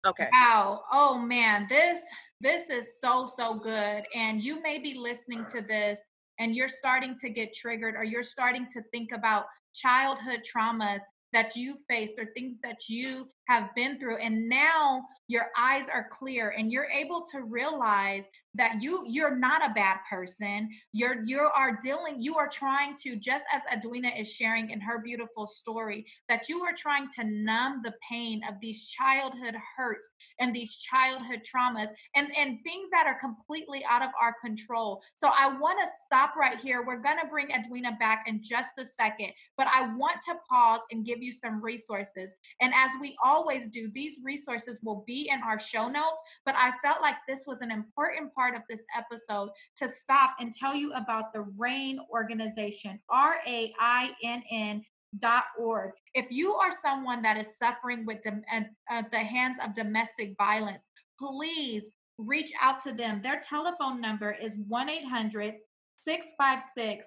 [0.07, 0.29] Okay.
[0.33, 0.83] Wow.
[0.93, 1.99] Oh man, this
[2.41, 6.01] this is so so good and you may be listening to this
[6.39, 11.01] and you're starting to get triggered or you're starting to think about childhood traumas
[11.35, 16.09] that you faced or things that you have been through and now your eyes are
[16.11, 20.69] clear and you're able to realize that you you're not a bad person.
[20.93, 25.01] You're you are dealing you are trying to just as Edwina is sharing in her
[25.01, 30.09] beautiful story that you are trying to numb the pain of these childhood hurts
[30.41, 35.01] and these childhood traumas and and things that are completely out of our control.
[35.15, 36.85] So i want to stop right here.
[36.85, 40.81] We're going to bring edwina back in just a second but i want to pause
[40.91, 42.35] and give you some resources.
[42.61, 46.71] And as we always do these resources will be in our show notes but i
[46.83, 50.93] felt like this was an important part of this episode to stop and tell you
[50.93, 54.85] about the RAINN organization r-a-i-n-n
[55.19, 55.91] dot org.
[56.15, 60.35] If you are someone that is suffering with dom- at uh, the hands of domestic
[60.39, 60.87] violence,
[61.19, 63.21] please reach out to them.
[63.23, 65.55] Their telephone number is 1 800
[65.97, 67.07] 656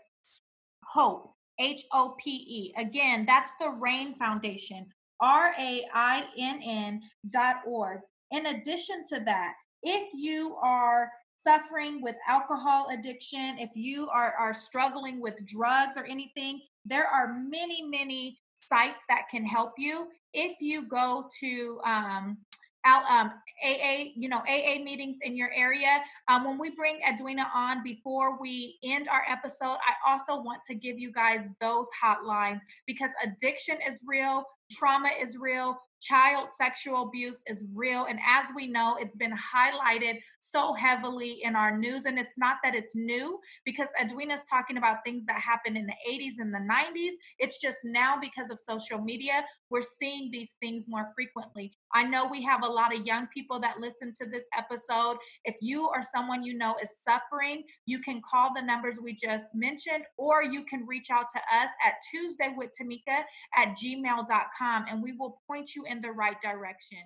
[0.85, 2.73] HOPE, H O P E.
[2.77, 4.87] Again, that's the RAINN Foundation,
[5.23, 8.01] R A I N N dot org.
[8.31, 14.53] In addition to that, if you are suffering with alcohol addiction, if you are, are
[14.53, 20.07] struggling with drugs or anything, there are many, many sites that can help you.
[20.33, 22.37] If you go to um,
[22.85, 23.31] out, um,
[23.63, 26.01] AA, you know, AA meetings in your area.
[26.27, 30.75] Um, when we bring Edwina on before we end our episode, I also want to
[30.75, 37.41] give you guys those hotlines because addiction is real, trauma is real, child sexual abuse
[37.47, 38.05] is real.
[38.09, 42.05] And as we know, it's been highlighted so heavily in our news.
[42.05, 45.93] And it's not that it's new because Edwina's talking about things that happened in the
[46.09, 47.13] 80s and the 90s.
[47.39, 51.73] It's just now because of social media, we're seeing these things more frequently.
[51.95, 55.17] I know we have a lot of young people that listen to this episode.
[55.45, 59.45] If you or someone you know is suffering, you can call the numbers we just
[59.53, 63.23] mentioned, or you can reach out to us at Tuesday with Tamika
[63.55, 66.99] at gmail.com and we will point you in the right direction.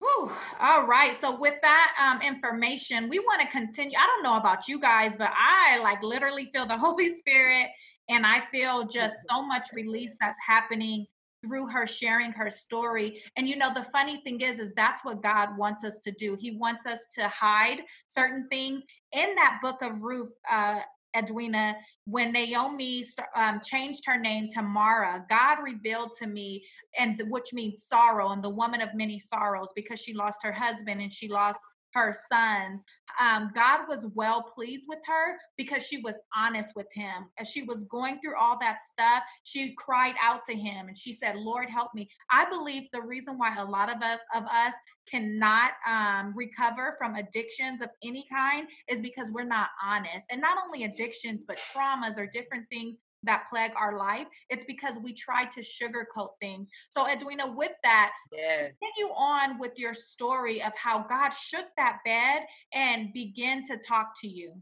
[0.00, 0.32] Whew.
[0.60, 1.18] All right.
[1.18, 3.96] So with that um, information, we want to continue.
[3.98, 7.68] I don't know about you guys, but I like literally feel the Holy Spirit
[8.08, 11.06] and I feel just so much release that's happening
[11.44, 13.22] through her sharing her story.
[13.36, 16.36] And you know, the funny thing is, is that's what God wants us to do.
[16.38, 18.82] He wants us to hide certain things.
[19.12, 20.80] In that book of Ruth, uh,
[21.16, 23.04] Edwina, when Naomi
[23.36, 26.64] um, changed her name to Mara, God revealed to me,
[26.98, 31.00] and which means sorrow, and the woman of many sorrows, because she lost her husband
[31.00, 31.58] and she lost
[31.94, 32.82] her sons.
[33.20, 37.26] Um, God was well pleased with her because she was honest with him.
[37.38, 41.12] As she was going through all that stuff, she cried out to him and she
[41.12, 42.08] said, Lord, help me.
[42.30, 44.74] I believe the reason why a lot of us, of us
[45.08, 50.26] cannot um, recover from addictions of any kind is because we're not honest.
[50.30, 54.26] And not only addictions, but traumas or different things that plague our life.
[54.48, 56.70] It's because we try to sugarcoat things.
[56.90, 58.68] So, Edwina, with that, Yeah.
[58.68, 64.12] continue on with your story of how God shook that bed and began to talk
[64.20, 64.60] to you.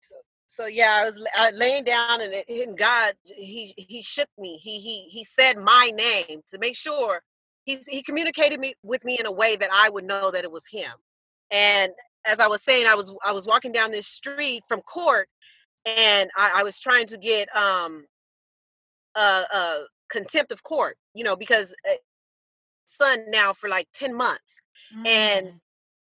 [0.00, 0.14] So,
[0.46, 4.56] so yeah, I was uh, laying down and, and God, he he shook me.
[4.56, 7.22] He he he said my name to make sure
[7.64, 10.52] he he communicated me with me in a way that I would know that it
[10.52, 10.92] was him.
[11.50, 11.92] And
[12.26, 15.28] as I was saying, I was I was walking down this street from court,
[15.86, 18.06] and I, I was trying to get um
[19.16, 19.20] a,
[19.52, 21.94] a contempt of court, you know, because uh,
[22.86, 24.60] son now for like ten months
[25.06, 25.60] and Mm.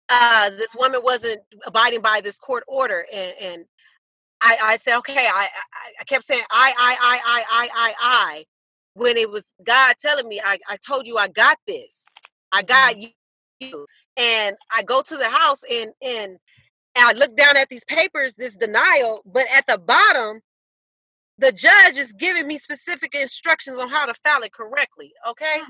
[0.10, 3.66] uh this woman wasn't abiding by this court order and and
[4.42, 7.94] i i said okay i i, I kept saying i i i i i i
[8.00, 8.46] i
[8.94, 12.08] when it was god telling me i i told you i got this
[12.54, 12.96] i got
[13.60, 13.86] you
[14.18, 16.38] and i go to the house and and and
[17.06, 20.42] i look down at these papers this denial but at the bottom
[21.40, 25.62] the judge is giving me specific instructions on how to file it correctly okay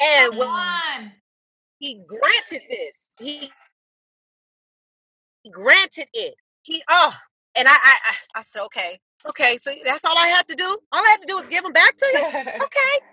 [0.00, 1.12] and when
[1.84, 3.08] he granted this.
[3.20, 3.50] He
[5.50, 6.34] granted it.
[6.62, 7.14] He oh,
[7.54, 9.58] and I I I, I said okay, okay.
[9.58, 10.64] So that's all I had to do.
[10.64, 12.24] All I had to do was give them back to you.
[12.64, 13.04] Okay.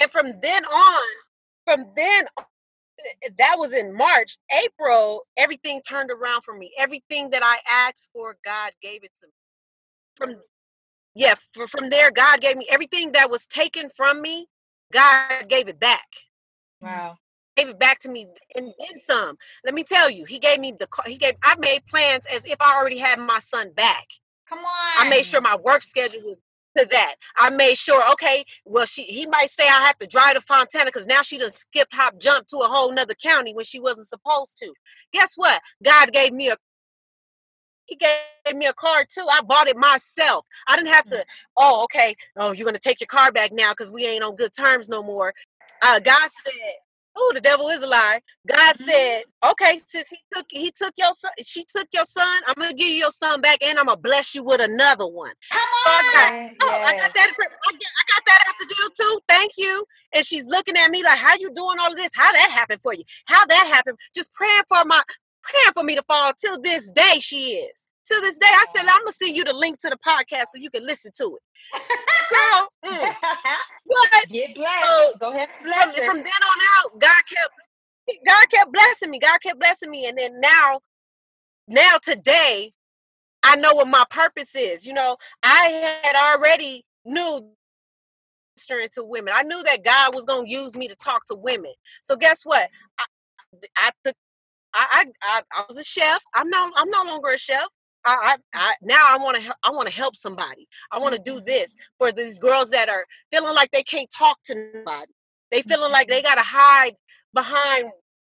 [0.00, 1.02] And from then on,
[1.64, 2.44] from then on,
[3.24, 5.22] Eh, that was in March, April.
[5.36, 6.72] Everything turned around for me.
[6.78, 7.58] Everything that I
[7.88, 9.32] asked for, God gave it to me.
[10.16, 10.42] From
[11.14, 14.46] yeah, for, from there, God gave me everything that was taken from me.
[14.92, 16.06] God gave it back
[16.80, 17.16] wow.
[17.56, 19.36] gave it back to me and then some.
[19.64, 20.88] Let me tell you, he gave me the.
[21.06, 21.34] He gave.
[21.42, 24.06] I made plans as if I already had my son back.
[24.48, 25.06] Come on.
[25.06, 26.36] I made sure my work schedule was
[26.76, 27.14] to that.
[27.36, 28.02] I made sure.
[28.12, 31.38] Okay, well, she he might say I have to drive to Fontana because now she
[31.38, 34.72] done skipped, hop, jump to a whole nother county when she wasn't supposed to.
[35.12, 35.60] Guess what?
[35.82, 36.56] God gave me a.
[37.86, 39.26] He gave me a car too.
[39.30, 40.44] I bought it myself.
[40.66, 41.24] I didn't have to.
[41.56, 42.14] Oh, okay.
[42.36, 45.02] Oh, you're gonna take your car back now because we ain't on good terms no
[45.02, 45.32] more.
[45.82, 46.52] Uh, God said,
[47.20, 48.84] "Oh, the devil is a lie." God Mhm.
[48.84, 52.42] said, "Okay, since he took he took your son, she took your son.
[52.46, 55.34] I'm gonna give you your son back, and I'm gonna bless you with another one."
[55.50, 56.56] Come So I got, on.
[56.62, 57.28] oh, I got that.
[57.28, 59.20] I got, I got that out the deal too.
[59.28, 59.84] Thank you.
[60.14, 62.12] And she's looking at me like, "How you doing all of this?
[62.14, 63.04] How that happened for you?
[63.26, 63.98] How that happened?
[64.14, 65.02] Just praying for my,
[65.42, 66.32] praying for me to fall.
[66.38, 67.88] Till this day, she is.
[68.06, 70.58] Till this day, I said, "I'm gonna send you the link to the podcast so
[70.58, 71.42] you can listen to it."
[72.30, 73.14] Girl, mm,
[73.84, 74.28] what?
[74.30, 74.84] Get blessed.
[74.84, 76.04] So, Go ahead from, bless her.
[76.06, 77.50] from then on out, God kept
[78.26, 79.18] God kept blessing me.
[79.18, 80.06] God kept blessing me.
[80.08, 80.80] And then now,
[81.68, 82.72] now today,
[83.42, 84.86] I know what my purpose is.
[84.86, 87.50] You know, I had already knew
[88.56, 89.34] ministering to women.
[89.36, 91.72] I knew that God was gonna use me to talk to women.
[92.02, 92.68] So guess what?
[92.98, 93.04] I
[93.78, 94.14] I took
[94.74, 96.22] I I, I, I was a chef.
[96.34, 97.66] I'm no I'm no longer a chef.
[98.04, 100.68] I, I, I now I want to I want to help somebody.
[100.90, 101.82] I want to do this mm-hmm.
[101.98, 105.12] for these girls that are feeling like they can't talk to nobody.
[105.50, 106.26] They feeling like they mm-hmm.
[106.26, 106.94] gotta hide
[107.34, 107.90] behind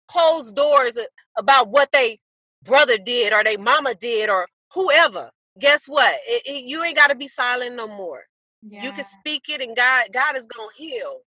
[0.07, 0.97] closed doors
[1.37, 2.19] about what they
[2.63, 5.31] brother did or they mama did or whoever.
[5.59, 6.15] Guess what?
[6.27, 8.23] It, it- you ain't gotta be silent no more.
[8.67, 11.19] You can speak it, and God God is gonna heal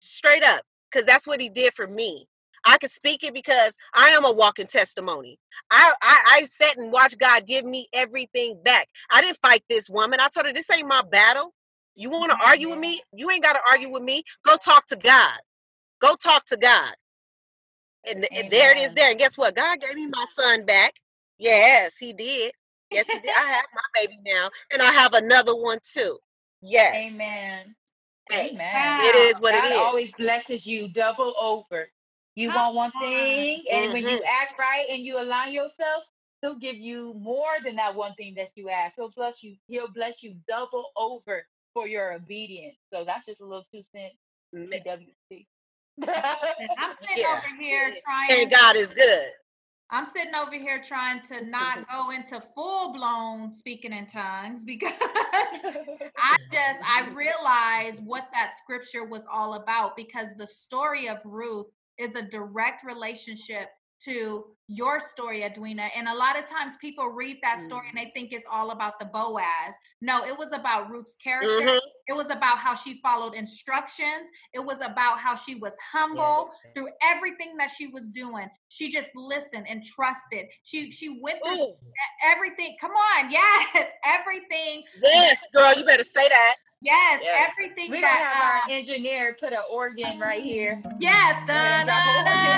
[0.00, 2.26] straight up because that's what He did for me.
[2.66, 5.38] I can speak it because I am a walking testimony.
[5.70, 8.88] I, I I sat and watched God give me everything back.
[9.10, 10.20] I didn't fight this woman.
[10.20, 11.54] I told her this ain't my battle.
[11.96, 13.02] You want to mm-hmm, argue with me?
[13.14, 14.24] You ain't got to argue with me.
[14.46, 15.38] Go talk to God.
[16.00, 16.94] Go talk to God.
[18.10, 19.10] And, and there it is there.
[19.10, 19.56] And guess what?
[19.56, 20.94] God gave me my son back.
[21.38, 22.52] Yes, he did.
[22.90, 23.32] Yes, he did.
[23.36, 26.18] I have my baby now, and I have another one too.
[26.62, 27.04] Yes.
[27.14, 27.74] Amen.
[28.32, 28.58] Amen.
[28.98, 29.14] it Wow.
[29.16, 29.86] is what it God is.
[29.86, 31.88] always blesses you double over.
[32.40, 33.02] You Come want one on.
[33.02, 34.24] thing, and when you Mhm.
[34.26, 36.04] act right and you align yourself,
[36.40, 38.94] He'll give you more than that one thing that you ask.
[38.96, 39.56] He'll bless you.
[39.68, 42.78] He'll bless you double over for your obedience.
[42.90, 44.14] So that's just a little two cent
[44.54, 45.46] Ma- PWC.
[46.02, 47.36] I'm sitting Yeah.
[47.36, 48.30] over here trying.
[48.42, 48.74] And trying.
[48.74, 49.28] God is good.
[49.90, 54.94] I'm sitting over here trying to not go into full blown speaking in tongues because
[56.16, 61.66] I just I realized what that scripture was all about because the story of Ruth
[62.00, 63.68] is a direct relationship
[64.00, 65.88] to your story, Edwina.
[65.96, 69.00] And a lot of times people read that story and they think it's all about
[69.00, 69.74] the Boaz.
[70.00, 71.66] No, it was about Ruth's character.
[71.66, 71.80] Mhm.
[72.06, 74.30] It was about how she followed instructions.
[74.52, 78.48] It was about how she was humble through everything that she was doing.
[78.68, 80.46] She just listened and trusted.
[80.62, 81.76] She she went through Ooh,
[82.24, 82.76] everything.
[82.80, 84.84] Come on, yes, everything.
[85.02, 86.56] yes, girl, you better say that.
[86.82, 87.50] Yes, Yes.
[87.52, 88.20] everything We're that.
[88.20, 90.80] gonna have uh, our engineer put an organ right here.
[90.98, 92.56] Yes, Yeah,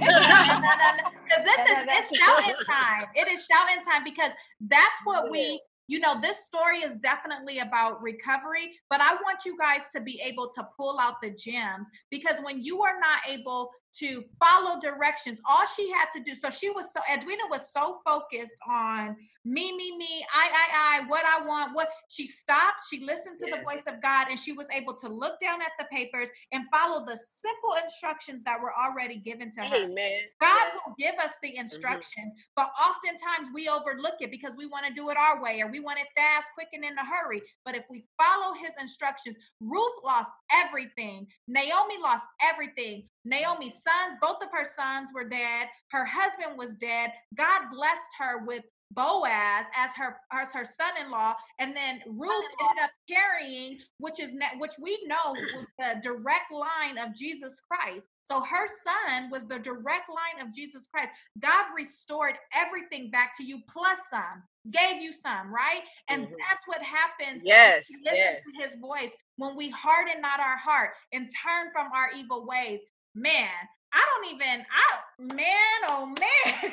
[1.24, 3.06] because this is it's shouting time.
[3.14, 8.02] It is shouting time because that's what we, you know, this story is definitely about
[8.02, 8.72] recovery.
[8.88, 12.62] But I want you guys to be able to pull out the gems because when
[12.62, 16.34] you are not able to follow directions, all she had to do.
[16.34, 21.08] So she was so Edwina was so focused on me, me, me, I, I, I,
[21.08, 22.80] what I want, what she stopped.
[22.90, 25.72] She listened to the voice of God, and she was able to look down at
[25.78, 29.84] the papers and follow the simple instructions that were already given to her.
[29.84, 30.20] Amen.
[30.40, 30.80] God Yes.
[30.86, 31.60] will give us the mm-hmm.
[31.60, 35.70] instructions, but oftentimes we overlook it because we want to do it our way or
[35.70, 37.42] we want it fast, quick, and in a hurry.
[37.64, 41.26] But if we follow his instructions, Ruth lost everything.
[41.48, 43.08] Naomi lost everything.
[43.24, 45.68] Naomi's sons, both of her sons were dead.
[45.90, 47.10] Her husband was dead.
[47.34, 48.64] God blessed her with
[48.94, 54.74] Boaz as her as her son-in-law, and then Ruth ended up carrying, which is which
[54.80, 58.06] we know was the direct line of Jesus Christ.
[58.24, 61.12] So her son was the direct line of Jesus Christ.
[61.40, 65.82] God restored everything back to you, plus some, gave you some, right?
[66.08, 66.34] And Mhm.
[66.38, 67.42] that's what happens.
[67.44, 68.44] Yes, we listen yes.
[68.44, 72.80] to His voice when we harden not our heart and turn from our evil ways.
[73.14, 73.48] Man,
[73.92, 74.64] I don't even.
[74.70, 76.16] I man, oh man,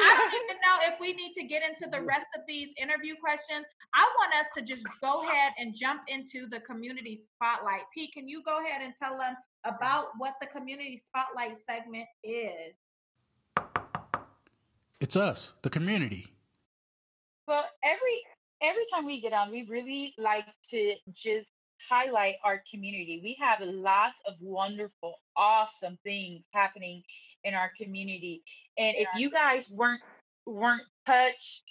[0.00, 3.14] I don't even know if we need to get into the rest of these interview
[3.22, 3.66] questions.
[3.94, 7.82] I want us to just go ahead and jump into the community spotlight.
[7.94, 9.34] Pete, can you go ahead and tell them
[9.64, 12.74] about what the community spotlight segment is?
[15.00, 16.26] It's us, the community.
[17.46, 18.22] Well, every
[18.62, 21.48] every time we get on, we really like to just
[21.88, 23.20] highlight our community.
[23.22, 27.02] We have lots of wonderful, awesome things happening
[27.44, 28.42] in our community.
[28.78, 30.02] And if you guys weren't
[30.46, 31.62] weren't touched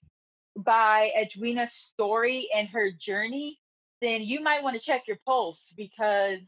[0.57, 3.59] by Edwina's story and her journey,
[4.01, 6.39] then you might want to check your pulse because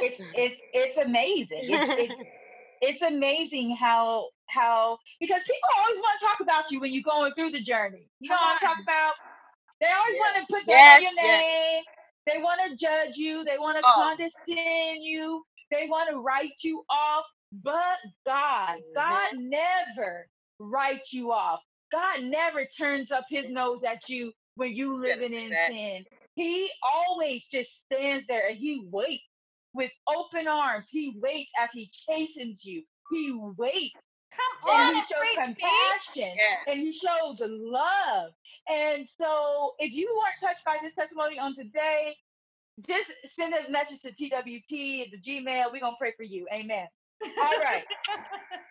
[0.00, 1.66] it's it's it's amazing.
[1.68, 2.16] It's it's
[2.80, 7.32] it's amazing how how because people always want to talk about you when you're going
[7.34, 8.08] through the journey.
[8.20, 9.14] You know what I'm talking about?
[9.80, 11.44] They always want to put Yes, your yes.
[12.26, 12.36] Name.
[12.36, 13.44] They want to judge you.
[13.44, 13.92] They want to Oh.
[13.94, 15.42] condescend you.
[15.70, 17.24] They want to write you off.
[17.52, 18.94] But God, mm-hmm.
[18.94, 21.60] God never writes you off.
[21.90, 25.68] God never turns up his nose at you when you better living say in that.
[25.68, 26.04] sin.
[26.34, 29.22] He always just stands there and he waits
[29.74, 30.86] with open arms.
[30.90, 32.82] He waits as he chastens you.
[33.10, 33.94] He waits
[34.34, 36.64] Come on, and he shows compassion Yes.
[36.66, 38.32] and he shows love.
[38.68, 42.16] And so, if you weren't touched by this testimony on today,
[42.86, 45.72] just send a message to TWT the Gmail.
[45.72, 46.46] We're gonna pray for you.
[46.52, 46.86] Amen.
[47.24, 47.84] All right.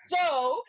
[0.07, 0.61] So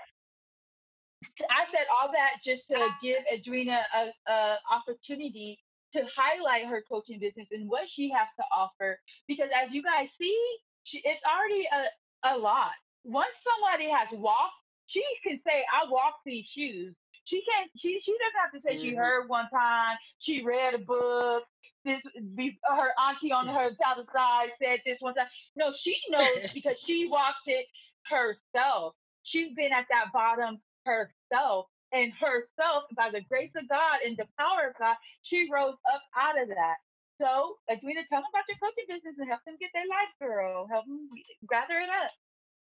[1.50, 3.80] I said all that just to give Edwina
[4.28, 5.58] a opportunity
[5.92, 8.98] to highlight her coaching business and what she has to offer.
[9.28, 10.38] Because as you guys see,
[10.84, 12.72] she, it's already a, a lot.
[13.04, 14.54] Once somebody has walked,
[14.86, 16.94] she can say, "I walked these shoes."
[17.24, 17.70] She can't.
[17.76, 18.98] She she doesn't have to say she Mhm.
[18.98, 19.98] heard one time.
[20.18, 21.44] She read a book.
[21.84, 22.04] This
[22.36, 25.28] be, her auntie on her other side said this one time.
[25.56, 27.66] No, she knows because she walked it
[28.06, 28.94] herself.
[29.24, 31.66] She's been at that bottom herself.
[31.92, 36.02] And herself, by the grace of God and the power of God, she rose up
[36.16, 36.76] out of that.
[37.20, 40.68] So, Edwina, tell them about your coaching business and help them get their life, girl.
[40.70, 41.08] Help them
[41.50, 42.12] gather it up.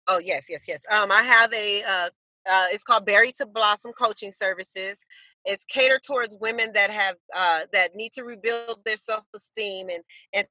[0.09, 0.83] Oh yes, yes, yes.
[0.91, 1.83] Um, I have a.
[1.85, 2.11] Uh,
[2.51, 5.05] uh, it's called Berry to Blossom Coaching Services.
[5.45, 10.03] It's catered towards women that have uh, that need to rebuild their self esteem and
[10.33, 10.47] and.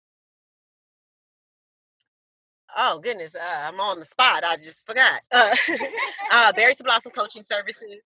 [2.78, 4.44] Oh goodness, uh, I'm on the spot.
[4.46, 5.22] I just forgot.
[5.32, 5.54] Uh,
[6.32, 7.98] uh, Berry to Blossom Coaching Services,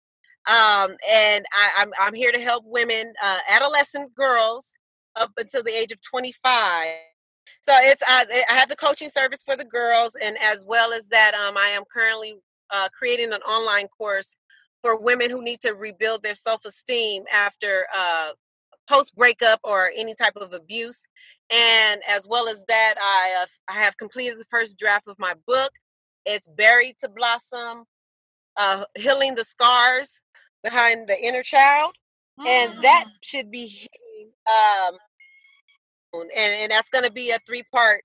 [0.48, 4.76] um, and I, I'm I'm here to help women, uh, adolescent girls,
[5.16, 6.86] up until the age of 25
[7.62, 11.08] so it's I, I have the coaching service for the girls and as well as
[11.08, 12.36] that um, i am currently
[12.74, 14.36] uh, creating an online course
[14.82, 18.30] for women who need to rebuild their self-esteem after uh,
[18.89, 21.07] post breakup or any type of abuse
[21.51, 25.34] and as well as that i uh, i have completed the first draft of my
[25.47, 25.72] book
[26.26, 27.86] it's buried to blossom
[28.57, 30.22] uh, healing the scars
[30.63, 31.93] behind the inner child,
[32.45, 33.11] and that Mm.
[33.22, 34.97] should be hitting, um,
[36.13, 38.03] and and that's going to be a three part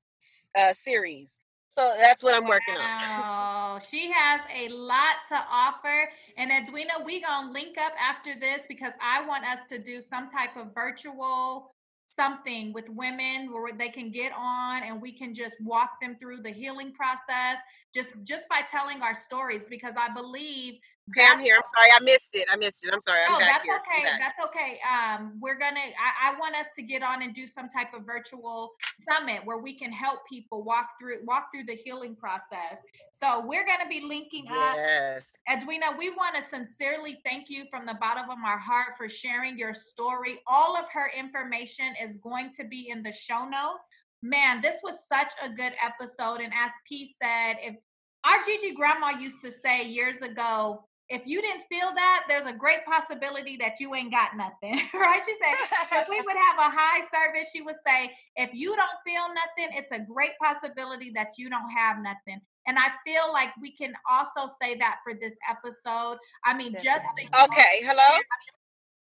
[0.59, 1.41] uh, series.
[1.71, 3.01] So that's what I'm working on.
[3.01, 6.11] Wow, she has a lot to offer.
[6.37, 10.29] And Edwina, we gonna link up after this because I want us to do some
[10.29, 11.73] type of virtual
[12.17, 16.43] something with women where they can get on and we can just walk them through
[16.43, 17.59] the healing process
[17.95, 20.75] just just by telling our stories because I believe
[21.11, 21.57] Okay, I'm here.
[21.57, 22.47] I'm sorry, I missed it.
[22.53, 22.93] I missed it.
[22.93, 23.21] I'm sorry.
[23.27, 23.75] I'm no, that's here.
[23.77, 24.09] Okay.
[24.19, 24.81] That's okay.
[24.87, 25.81] Um, we're gonna.
[25.81, 28.71] I, I want us to get on and do some type of virtual
[29.09, 32.79] summit where we can help people walk through walk through the healing process.
[33.11, 34.77] So we're gonna be linking up.
[34.77, 35.33] Yes.
[35.51, 39.59] Edwina, we want to sincerely thank you from the bottom of our heart for sharing
[39.59, 40.39] your story.
[40.47, 43.91] All of her information is going to be in the show notes.
[44.23, 46.41] Man, this was such a good episode.
[46.41, 47.77] And as P said, if
[48.25, 52.53] our Gigi grandma used to say years ago, if you didn't feel that, there's a
[52.53, 55.23] great possibility that you ain't got nothing, right?
[55.27, 58.89] She said, if we would have a high service, she would say, if you don't
[59.05, 62.41] feel nothing, it's a great possibility that you don't have nothing.
[62.69, 66.19] And I feel like we can also say that for this episode.
[66.45, 67.81] I mean, just the human Okay.
[67.83, 68.21] Hello.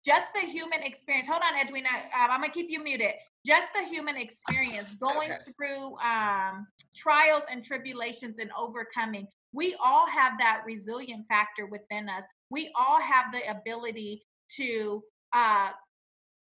[0.04, 1.26] Just the human experience.
[1.26, 1.88] Hold on, Edwina.
[1.88, 3.12] Um, I'm gonna keep you muted.
[3.46, 5.52] Just the human experience, going Okay.
[5.56, 9.26] through um, trials and tribulations and overcoming.
[9.52, 12.24] We all have that resilient factor within us.
[12.50, 14.24] We all have the ability
[14.56, 15.02] to
[15.32, 15.70] uh,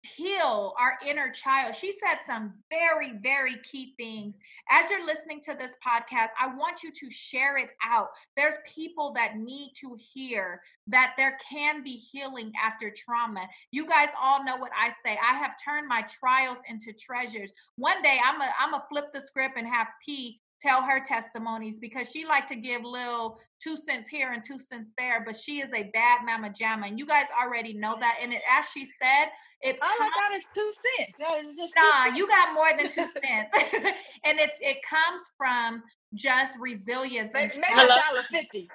[0.05, 1.75] heal our inner child.
[1.75, 4.37] She said some very, very key things.
[4.69, 8.09] As you're listening to this podcast, I want you to share it out.
[8.35, 13.47] There's people that need to hear that there can be healing after trauma.
[13.71, 15.17] You guys all know what I say.
[15.21, 17.53] I have turned my trials into treasures.
[17.75, 21.79] One day I'm a I'm a flip the script and have P tell her testimonies
[21.79, 25.59] because she like to give little two cents here and two cents there, but she
[25.59, 26.87] is a bad mama jamma.
[26.87, 28.17] And you guys already know that.
[28.21, 29.27] And it, as she said,
[29.61, 31.13] it All I comes got is two cents.
[31.19, 32.17] No, it's just two Nah, cents.
[32.17, 33.49] you got more than two cents.
[34.25, 35.83] and it's it comes from
[36.13, 37.95] just resilience and Maybe, maybe a Hello?
[38.09, 38.69] dollar fifty.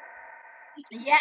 [0.91, 1.17] yeah.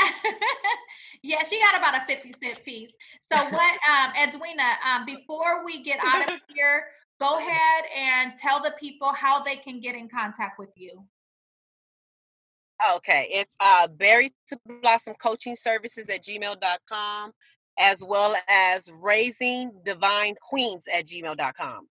[1.23, 2.91] yeah, she got about a 50 cent piece.
[3.21, 6.85] So what um Edwina, um before we get out of here,
[7.19, 11.03] go ahead and tell the people how they can get in contact with you.
[12.95, 17.33] Okay, it's uh berry to blossom coaching services at gmail.com
[17.77, 21.87] as well as raising divine queens at gmail.com.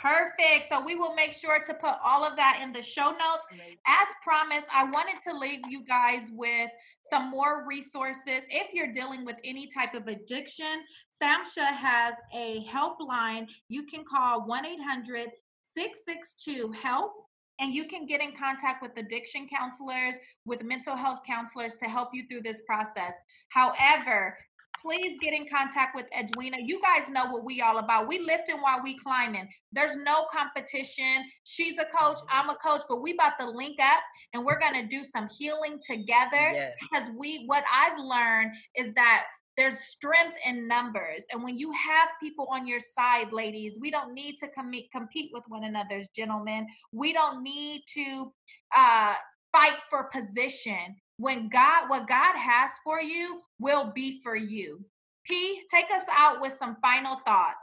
[0.00, 0.68] Perfect.
[0.68, 3.46] So we will make sure to put all of that in the show notes.
[3.86, 6.70] As promised, I wanted to leave you guys with
[7.02, 8.42] some more resources.
[8.48, 10.84] If you're dealing with any type of addiction,
[11.20, 13.48] SAMHSA has a helpline.
[13.68, 15.30] You can call 1 800
[15.74, 17.12] 662 HELP.
[17.60, 20.14] And you can get in contact with addiction counselors,
[20.46, 23.14] with mental health counselors to help you through this process.
[23.48, 24.38] However,
[24.80, 26.58] please get in contact with Edwina.
[26.60, 28.08] You guys know what we all about.
[28.08, 29.48] We lifting while we climbing.
[29.72, 31.24] There's no competition.
[31.44, 34.02] She's a coach, I'm a coach, but we about to link up
[34.34, 36.72] and we're gonna do some healing together Yes.
[36.80, 39.26] because we what I've learned is that
[39.56, 41.24] there's strength in numbers.
[41.32, 45.30] And when you have people on your side, ladies, we don't need to com- compete
[45.32, 46.68] with one another's gentlemen.
[46.92, 48.32] We don't need to
[48.76, 49.14] uh,
[49.52, 50.94] fight for position.
[51.18, 54.84] When God, what God has for you will be for you.
[55.24, 57.56] P, take us out with some final thoughts.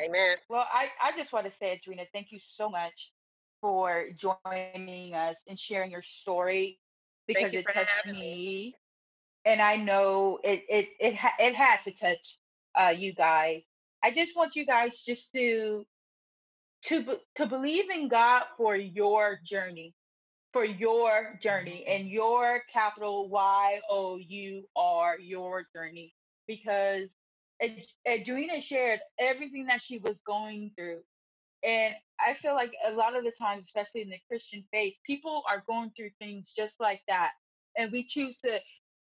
[0.00, 0.36] Amen.
[0.48, 3.10] Well, I, I just want to say, Adrena, thank you so much
[3.60, 6.78] for joining us and sharing your story
[7.26, 8.12] because you it touched me.
[8.12, 8.74] me,
[9.44, 12.38] and I know it it it ha- it had to touch
[12.78, 13.62] uh, you guys.
[14.02, 15.86] I just want you guys just to
[16.84, 19.94] to to believe in God for your journey,
[20.52, 26.12] for your journey, and your capital Y O U R your journey,
[26.46, 27.08] because
[27.62, 31.00] Ad- Adrena shared everything that she was going through.
[31.62, 35.42] And I feel like a lot of the times, especially in the Christian faith, people
[35.48, 37.32] are going through things just like that.
[37.76, 38.58] And we choose to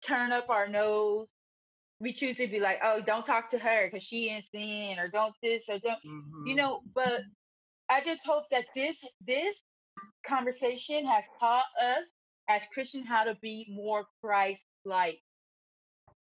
[0.05, 1.29] turn up our nose.
[1.99, 5.07] We choose to be like, oh, don't talk to her because she in sin, or
[5.07, 6.55] don't this, or don't, you mm-hmm.
[6.55, 6.81] know.
[6.93, 7.21] But
[7.89, 9.55] I just hope that this this
[10.25, 12.05] conversation has taught us
[12.49, 15.19] as Christians how to be more Christ-like.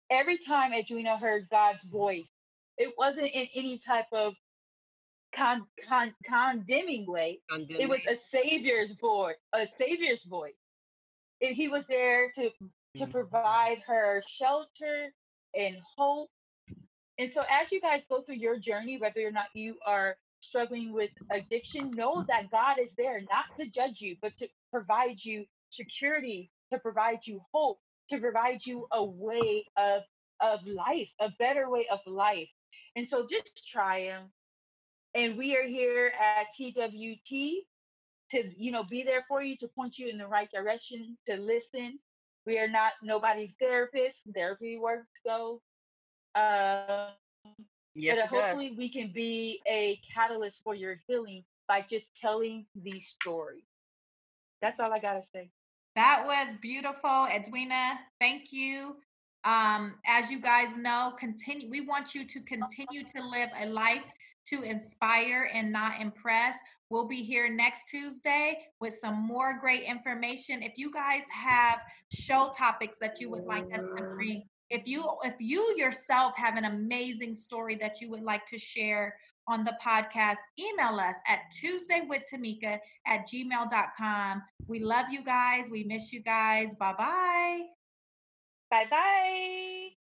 [0.10, 2.28] Every time Edwina heard God's voice,
[2.78, 4.34] it wasn't in any type of
[5.36, 7.40] con, con, condemning way.
[7.50, 10.54] It was a savior's voice, a savior's voice.
[11.42, 12.50] And he was there to
[12.98, 13.12] to mm.
[13.12, 15.14] provide her shelter
[15.56, 16.30] and hope.
[17.20, 20.94] And so as you guys go through your journey, whether or not you are struggling
[20.94, 25.46] with addiction, know that God is there not to judge you, but to provide you
[25.70, 27.80] security to provide you hope,
[28.10, 30.04] to provide you a way of
[30.40, 32.48] of life, a better way of life.
[32.96, 34.26] And so just try them.
[35.16, 37.66] And we are here at TWT
[38.32, 41.38] to, you know, be there for you, to point you in the right direction, to
[41.38, 41.98] listen.
[42.46, 44.20] We are not nobody's therapist.
[44.34, 45.62] Therapy works though.
[46.36, 47.56] Um,
[47.98, 48.48] Yes, but uh, it does.
[48.50, 53.64] hopefully we can be a catalyst for your healing by just telling these stories.
[54.62, 55.50] That's all I gotta say.
[55.96, 58.00] That was beautiful, Edwina.
[58.22, 58.98] Thank you.
[59.44, 61.70] Um, as you guys know, continue.
[61.70, 64.04] We want you to continue to live a life
[64.50, 66.56] to inspire and not impress.
[66.90, 70.62] We'll be here next Tuesday with some more great information.
[70.62, 71.80] If you guys have
[72.14, 76.58] show topics that you would like us to bring, if you if you yourself have
[76.58, 79.16] an amazing story that you would like to share
[79.48, 84.44] on the podcast, email us at Tuesday with Tamika at gmail.com.
[84.68, 85.70] We love you guys.
[85.72, 86.76] We miss you guys.
[86.76, 87.62] Bye bye.
[88.70, 89.97] Bye bye.